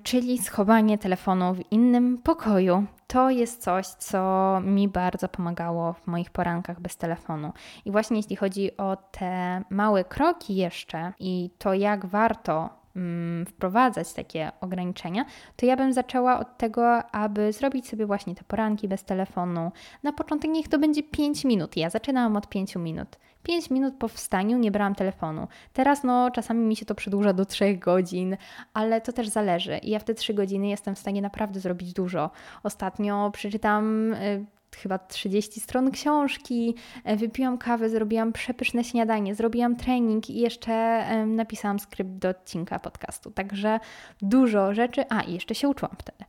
[0.02, 6.30] czyli schowanie telefonu w innym pokoju to jest coś, co mi bardzo pomagało w moich
[6.30, 7.52] porankach bez telefonu.
[7.84, 14.12] I właśnie jeśli chodzi o te małe kroki jeszcze i to, jak warto mm, wprowadzać
[14.12, 15.24] takie ograniczenia,
[15.56, 19.72] to ja bym zaczęła od tego, aby zrobić sobie właśnie te poranki bez telefonu.
[20.02, 21.76] Na początek niech to będzie 5 minut.
[21.76, 23.18] Ja zaczynałam od 5 minut.
[23.43, 25.49] 5 minut po wstaniu nie brałam telefonu.
[25.72, 28.36] Teraz no czasami mi się to przedłuża do 3 godzin,
[28.74, 29.78] ale to też zależy.
[29.78, 32.30] I ja w te 3 godziny jestem w stanie naprawdę zrobić dużo.
[32.62, 34.45] Ostatnio przeczytam y,
[34.76, 36.74] chyba 30 stron książki,
[37.11, 43.30] y, wypiłam kawę, zrobiłam przepyszne śniadanie, zrobiłam trening i jeszcze napisałam skrypt do odcinka podcastu.
[43.30, 43.80] Także
[44.22, 45.05] dużo rzeczy.
[45.09, 46.24] A, i jeszcze się uczyłam wtedy.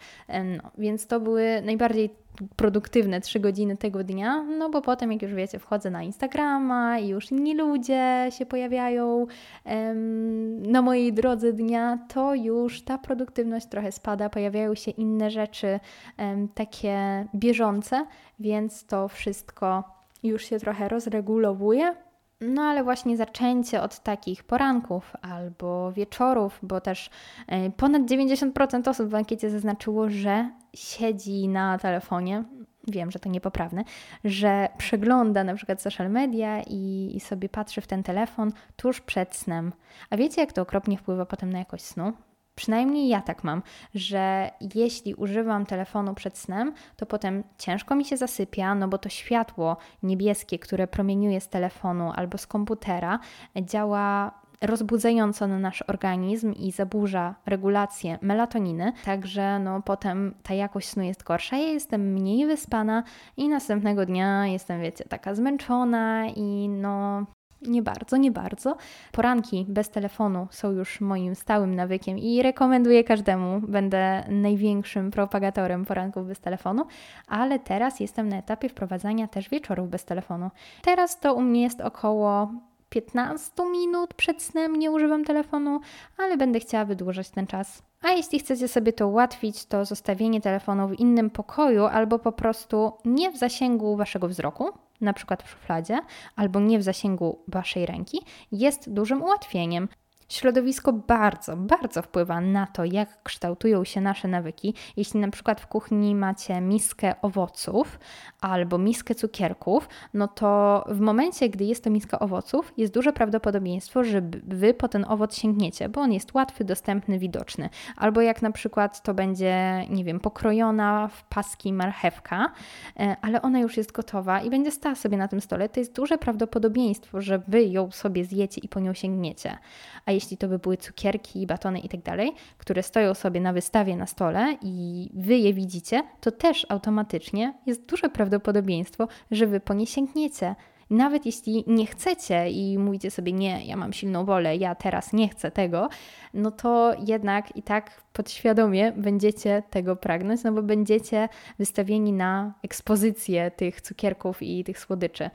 [0.57, 2.22] No, więc to były najbardziej
[2.55, 7.07] produktywne 3 godziny tego dnia, no bo potem, jak już wiecie, wchodzę na Instagrama i
[7.07, 9.27] już inni ludzie się pojawiają
[9.65, 15.79] em, na mojej drodze dnia, to już ta produktywność trochę spada, pojawiają się inne rzeczy
[16.17, 18.05] em, takie bieżące,
[18.39, 19.83] więc to wszystko
[20.23, 21.95] już się trochę rozregulowuje.
[22.41, 27.09] No ale właśnie zaczęcie od takich poranków albo wieczorów, bo też
[27.47, 32.43] e, ponad 90% osób w ankiecie zaznaczyło, że siedzi na telefonie.
[32.87, 33.83] Wiem, że to niepoprawne,
[34.23, 39.35] że przegląda na przykład social media i, i sobie patrzy w ten telefon tuż przed
[39.35, 39.71] snem.
[40.09, 42.13] A wiecie, jak to okropnie wpływa potem na jakość snu?
[42.55, 43.61] Przynajmniej ja tak mam,
[43.95, 49.09] że jeśli używam telefonu przed snem, to potem ciężko mi się zasypia, no bo to
[49.09, 53.19] światło niebieskie, które promieniuje z telefonu albo z komputera,
[53.61, 54.31] działa
[54.63, 61.23] rozbudzająco na nasz organizm i zaburza regulację melatoniny, także no potem ta jakość snu jest
[61.23, 63.03] gorsza, ja jestem mniej wyspana
[63.37, 67.25] i następnego dnia jestem, wiecie, taka zmęczona i no
[67.67, 68.77] nie bardzo, nie bardzo.
[69.11, 73.61] Poranki bez telefonu są już moim stałym nawykiem i rekomenduję każdemu.
[73.67, 76.85] Będę największym propagatorem poranków bez telefonu,
[77.27, 80.51] ale teraz jestem na etapie wprowadzania też wieczorów bez telefonu.
[80.81, 82.51] Teraz to u mnie jest około
[82.93, 85.79] 15 minut przed snem nie używam telefonu,
[86.17, 87.83] ale będę chciała wydłużać ten czas.
[88.01, 92.91] A jeśli chcecie sobie to ułatwić, to zostawienie telefonu w innym pokoju albo po prostu
[93.05, 94.69] nie w zasięgu waszego wzroku,
[95.03, 95.99] na przykład w szufladzie,
[96.35, 99.87] albo nie w zasięgu waszej ręki, jest dużym ułatwieniem.
[100.33, 104.73] Środowisko bardzo, bardzo wpływa na to, jak kształtują się nasze nawyki.
[104.97, 107.99] Jeśli na przykład w kuchni macie miskę owoców
[108.41, 114.03] albo miskę cukierków, no to w momencie, gdy jest to miska owoców, jest duże prawdopodobieństwo,
[114.03, 117.69] że wy po ten owoc sięgniecie, bo on jest łatwy, dostępny, widoczny.
[117.97, 122.51] Albo jak na przykład to będzie, nie wiem, pokrojona w paski marchewka,
[122.99, 125.95] e, ale ona już jest gotowa i będzie stała sobie na tym stole, to jest
[125.95, 129.57] duże prawdopodobieństwo, że wy ją sobie zjecie i po nią sięgniecie.
[130.05, 133.95] A jeśli to by były cukierki, batony i tak dalej, które stoją sobie na wystawie
[133.95, 139.73] na stole i wy je widzicie, to też automatycznie jest duże prawdopodobieństwo, że wy po
[139.73, 140.55] nie sięgniecie.
[140.89, 145.29] Nawet jeśli nie chcecie i mówicie sobie, nie, ja mam silną wolę, ja teraz nie
[145.29, 145.89] chcę tego,
[146.33, 153.51] no to jednak i tak podświadomie będziecie tego pragnąć, no bo będziecie wystawieni na ekspozycję
[153.51, 155.29] tych cukierków i tych słodyczy.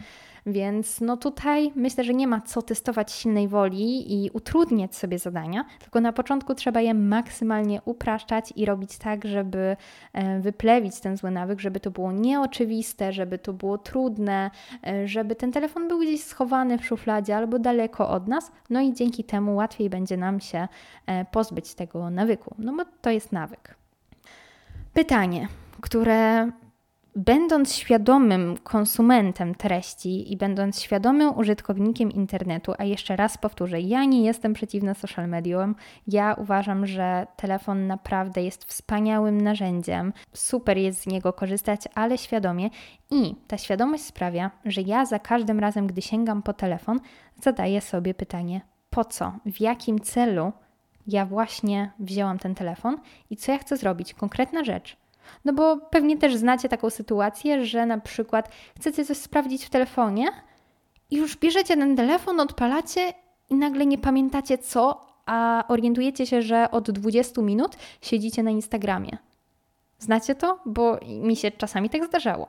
[0.48, 5.64] Więc no tutaj myślę, że nie ma co testować silnej woli i utrudniać sobie zadania,
[5.80, 9.76] tylko na początku trzeba je maksymalnie upraszczać i robić tak, żeby
[10.12, 14.50] e, wyplewić ten zły nawyk, żeby to było nieoczywiste, żeby to było trudne,
[14.86, 18.92] e, żeby ten telefon był gdzieś schowany w szufladzie albo daleko od nas, no i
[18.92, 20.68] dzięki temu łatwiej będzie nam się
[21.06, 23.74] e, pozbyć tego nawyku, no bo to jest nawyk.
[24.94, 25.48] Pytanie,
[25.80, 26.50] które
[27.18, 34.22] będąc świadomym konsumentem treści i będąc świadomym użytkownikiem internetu, a jeszcze raz powtórzę, ja nie
[34.22, 35.74] jestem przeciwna social mediom,
[36.06, 42.70] ja uważam, że telefon naprawdę jest wspaniałym narzędziem, super jest z niego korzystać, ale świadomie.
[43.10, 47.00] I ta świadomość sprawia, że ja za każdym razem, gdy sięgam po telefon,
[47.42, 48.60] zadaję sobie pytanie:
[48.90, 50.52] po co, w jakim celu
[51.06, 52.96] ja właśnie wzięłam ten telefon
[53.30, 55.07] i co ja chcę zrobić, konkretna rzecz
[55.44, 60.28] no bo pewnie też znacie taką sytuację, że na przykład chcecie coś sprawdzić w telefonie
[61.10, 63.12] i już bierzecie ten telefon, odpalacie
[63.50, 69.18] i nagle nie pamiętacie co, a orientujecie się, że od 20 minut siedzicie na Instagramie.
[69.98, 70.60] Znacie to?
[70.66, 72.48] Bo mi się czasami tak zdarzało.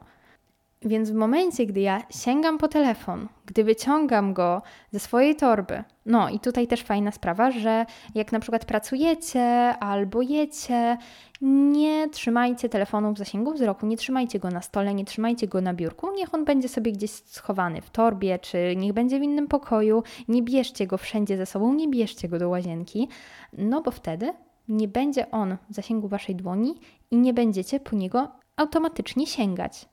[0.82, 4.62] Więc w momencie, gdy ja sięgam po telefon, gdy wyciągam go
[4.92, 9.42] ze swojej torby, no i tutaj też fajna sprawa, że jak na przykład pracujecie
[9.80, 10.98] albo jecie,
[11.42, 15.74] nie trzymajcie telefonu w zasięgu wzroku, nie trzymajcie go na stole, nie trzymajcie go na
[15.74, 20.04] biurku, niech on będzie sobie gdzieś schowany w torbie, czy niech będzie w innym pokoju,
[20.28, 23.08] nie bierzcie go wszędzie ze sobą, nie bierzcie go do łazienki,
[23.54, 24.34] no bo wtedy
[24.68, 26.76] nie będzie on w zasięgu waszej dłoni
[27.12, 29.86] i nie będziecie po niego automatycznie sięgać.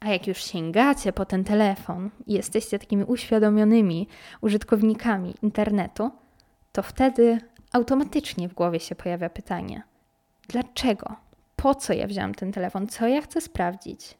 [0.00, 4.08] A jak już sięgacie po ten telefon i jesteście takimi uświadomionymi
[4.40, 6.10] użytkownikami internetu,
[6.72, 7.40] to wtedy
[7.72, 9.82] automatycznie w głowie się pojawia pytanie:
[10.48, 11.16] dlaczego?
[11.56, 12.86] Po co ja wziąłem ten telefon?
[12.86, 14.18] Co ja chcę sprawdzić?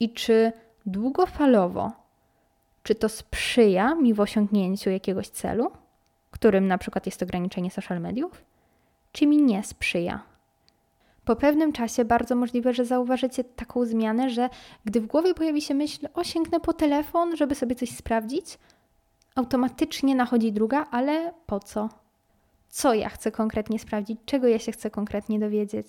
[0.00, 0.52] I czy
[0.86, 1.92] długofalowo,
[2.82, 5.70] czy to sprzyja mi w osiągnięciu jakiegoś celu,
[6.30, 8.44] którym na przykład jest ograniczenie social mediów,
[9.12, 10.22] czy mi nie sprzyja?
[11.28, 14.48] Po pewnym czasie bardzo możliwe, że zauważycie taką zmianę, że
[14.84, 18.58] gdy w głowie pojawi się myśl, o sięgnę po telefon, żeby sobie coś sprawdzić,
[19.34, 21.88] automatycznie nachodzi druga, ale po co?
[22.68, 24.20] Co ja chcę konkretnie sprawdzić?
[24.24, 25.86] Czego ja się chcę konkretnie dowiedzieć?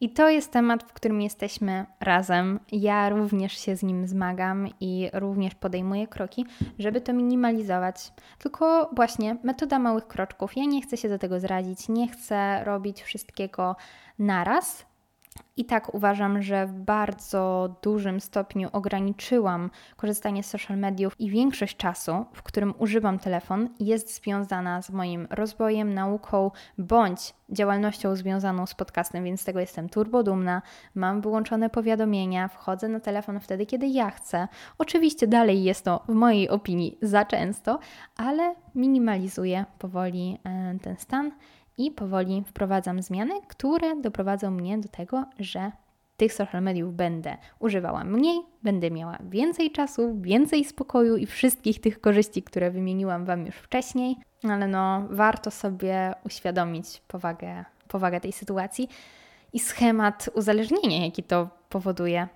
[0.00, 2.60] I to jest temat, w którym jesteśmy razem.
[2.72, 6.46] Ja również się z nim zmagam i również podejmuję kroki,
[6.78, 8.12] żeby to minimalizować.
[8.38, 10.56] Tylko właśnie metoda małych kroczków.
[10.56, 13.76] Ja nie chcę się do tego zrazić, nie chcę robić wszystkiego
[14.18, 14.86] naraz,
[15.56, 21.76] i tak uważam, że w bardzo dużym stopniu ograniczyłam korzystanie z social mediów i większość
[21.76, 28.74] czasu, w którym używam telefon, jest związana z moim rozwojem, nauką bądź działalnością związaną z
[28.74, 30.62] podcastem, więc z tego jestem turbo dumna.
[30.94, 34.48] Mam wyłączone powiadomienia, wchodzę na telefon wtedy, kiedy ja chcę.
[34.78, 37.78] Oczywiście dalej jest to w mojej opinii za często,
[38.16, 41.32] ale minimalizuję powoli e, ten stan
[41.78, 45.72] i powoli wprowadzam zmiany, które doprowadzą mnie do tego, że
[46.16, 52.00] tych social mediów będę używała mniej, będę miała więcej czasu, więcej spokoju i wszystkich tych
[52.00, 58.88] korzyści, które wymieniłam Wam już wcześniej, ale no warto sobie uświadomić powagę, powagę tej sytuacji
[59.52, 62.28] i schemat uzależnienia, jaki to powoduje.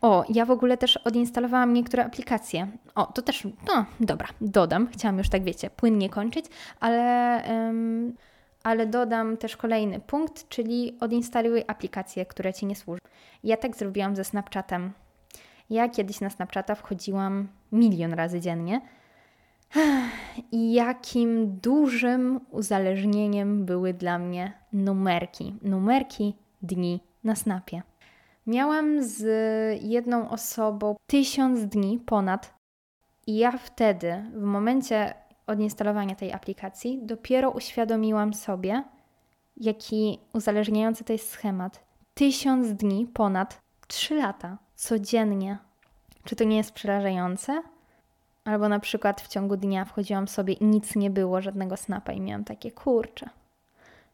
[0.00, 2.68] O, ja w ogóle też odinstalowałam niektóre aplikacje.
[2.94, 4.88] O, to też, no dobra, dodam.
[4.92, 6.46] Chciałam już tak, wiecie, płynnie kończyć,
[6.80, 7.42] ale
[8.66, 12.98] ale dodam też kolejny punkt, czyli odinstaluj aplikacje, które Ci nie służą.
[13.44, 14.92] Ja tak zrobiłam ze Snapchatem.
[15.70, 18.80] Ja kiedyś na Snapchata wchodziłam milion razy dziennie.
[20.52, 25.54] I jakim dużym uzależnieniem były dla mnie numerki.
[25.62, 27.82] Numerki dni na Snapie.
[28.46, 29.22] Miałam z
[29.82, 32.54] jedną osobą tysiąc dni ponad.
[33.26, 35.14] I ja wtedy, w momencie
[35.46, 38.84] odinstalowania tej aplikacji, dopiero uświadomiłam sobie,
[39.56, 41.84] jaki uzależniający to jest schemat.
[42.14, 45.58] Tysiąc dni, ponad trzy lata, codziennie.
[46.24, 47.62] Czy to nie jest przerażające?
[48.44, 52.20] Albo na przykład w ciągu dnia wchodziłam sobie i nic nie było, żadnego snapa i
[52.20, 53.28] miałam takie kurcze.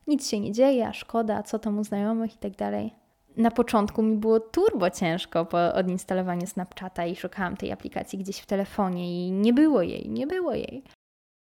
[0.07, 2.95] Nic się nie dzieje, a szkoda, co tam u znajomych i tak dalej.
[3.37, 8.47] Na początku mi było turbo ciężko po odinstalowaniu Snapchata i szukałam tej aplikacji gdzieś w
[8.47, 10.85] telefonie i nie było jej, nie było jej.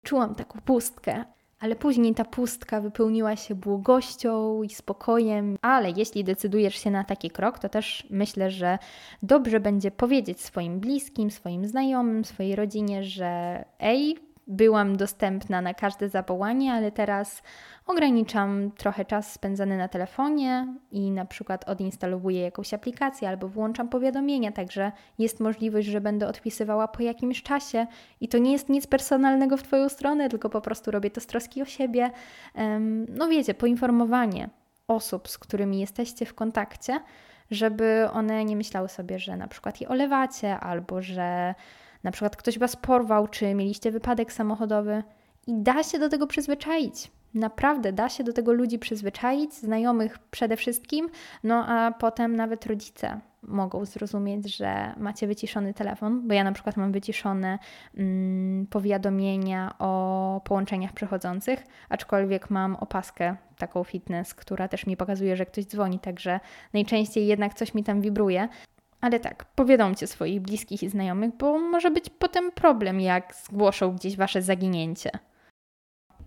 [0.02, 1.24] Czułam taką pustkę,
[1.60, 5.56] ale później ta pustka wypełniła się błogością i spokojem.
[5.62, 8.78] Ale jeśli decydujesz się na taki krok, to też myślę, że
[9.22, 14.18] dobrze będzie powiedzieć swoim bliskim, swoim znajomym, swojej rodzinie, że ej,
[14.48, 17.42] byłam dostępna na każde zawołanie, ale teraz
[17.86, 24.52] ograniczam trochę czas spędzany na telefonie i na przykład odinstalowuję jakąś aplikację albo włączam powiadomienia,
[24.52, 27.86] także jest możliwość, że będę odpisywała po jakimś czasie
[28.20, 31.26] i to nie jest nic personalnego w Twoją stronę, tylko po prostu robię to z
[31.26, 32.10] troski o siebie.
[33.08, 34.48] No wiecie, poinformowanie
[34.88, 37.00] osób, z którymi jesteście w kontakcie,
[37.50, 41.54] żeby one nie myślały sobie, że na przykład je olewacie albo że
[42.08, 45.02] na przykład ktoś Was porwał, czy mieliście wypadek samochodowy
[45.46, 47.10] i da się do tego przyzwyczaić.
[47.34, 51.08] Naprawdę da się do tego ludzi przyzwyczaić, znajomych przede wszystkim,
[51.44, 56.76] no a potem nawet rodzice mogą zrozumieć, że macie wyciszony telefon, bo ja na przykład
[56.76, 57.58] mam wyciszone
[57.96, 65.46] mm, powiadomienia o połączeniach przychodzących, aczkolwiek mam opaskę taką fitness, która też mi pokazuje, że
[65.46, 66.40] ktoś dzwoni, także
[66.72, 68.48] najczęściej jednak coś mi tam wibruje.
[69.00, 74.16] Ale tak, powiadomcie swoich bliskich i znajomych, bo może być potem problem, jak zgłoszą gdzieś
[74.16, 75.10] wasze zaginięcie.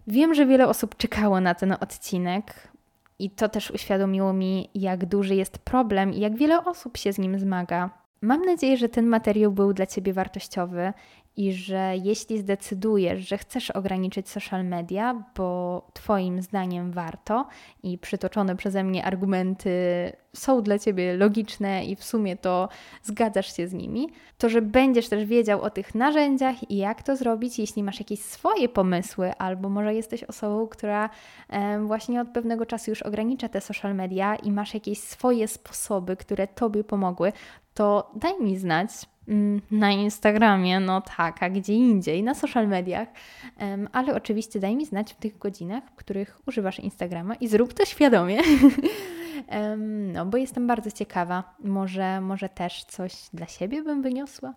[0.08, 2.72] Wiem, że wiele osób czekało na ten odcinek
[3.20, 7.18] i to też uświadomiło mi, jak duży jest problem i jak wiele osób się z
[7.18, 7.90] nim zmaga.
[8.22, 10.94] Mam nadzieję, że ten materiał był dla Ciebie wartościowy
[11.38, 17.48] i że jeśli zdecydujesz, że chcesz ograniczyć social media, bo Twoim zdaniem warto
[17.84, 19.72] i przytoczone przeze mnie argumenty
[20.34, 22.70] są dla Ciebie logiczne i w sumie to
[23.04, 27.16] zgadzasz się z nimi, to że będziesz też wiedział o tych narzędziach i jak to
[27.16, 31.10] zrobić, jeśli masz jakieś swoje pomysły, albo może jesteś osobą, która
[31.86, 36.48] właśnie od pewnego czasu już ogranicza te social media i masz jakieś swoje sposoby, które
[36.48, 37.34] Tobie pomogły,
[37.74, 38.90] to daj mi znać
[39.72, 43.08] na Instagramie, no tak, a gdzie indziej, na social mediach,
[43.92, 47.86] ale oczywiście daj mi znać w tych godzinach, w których używasz Instagrama i zrób to
[47.86, 48.42] świadomie.
[50.14, 54.54] no, bo jestem bardzo ciekawa, może, może też coś dla siebie bym wyniosła.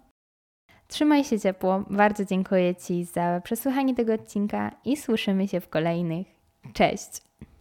[0.89, 6.27] Trzymaj się ciepło, bardzo dziękuję Ci za przesłuchanie tego odcinka i słyszymy się w kolejnych.
[6.73, 7.24] Cześć!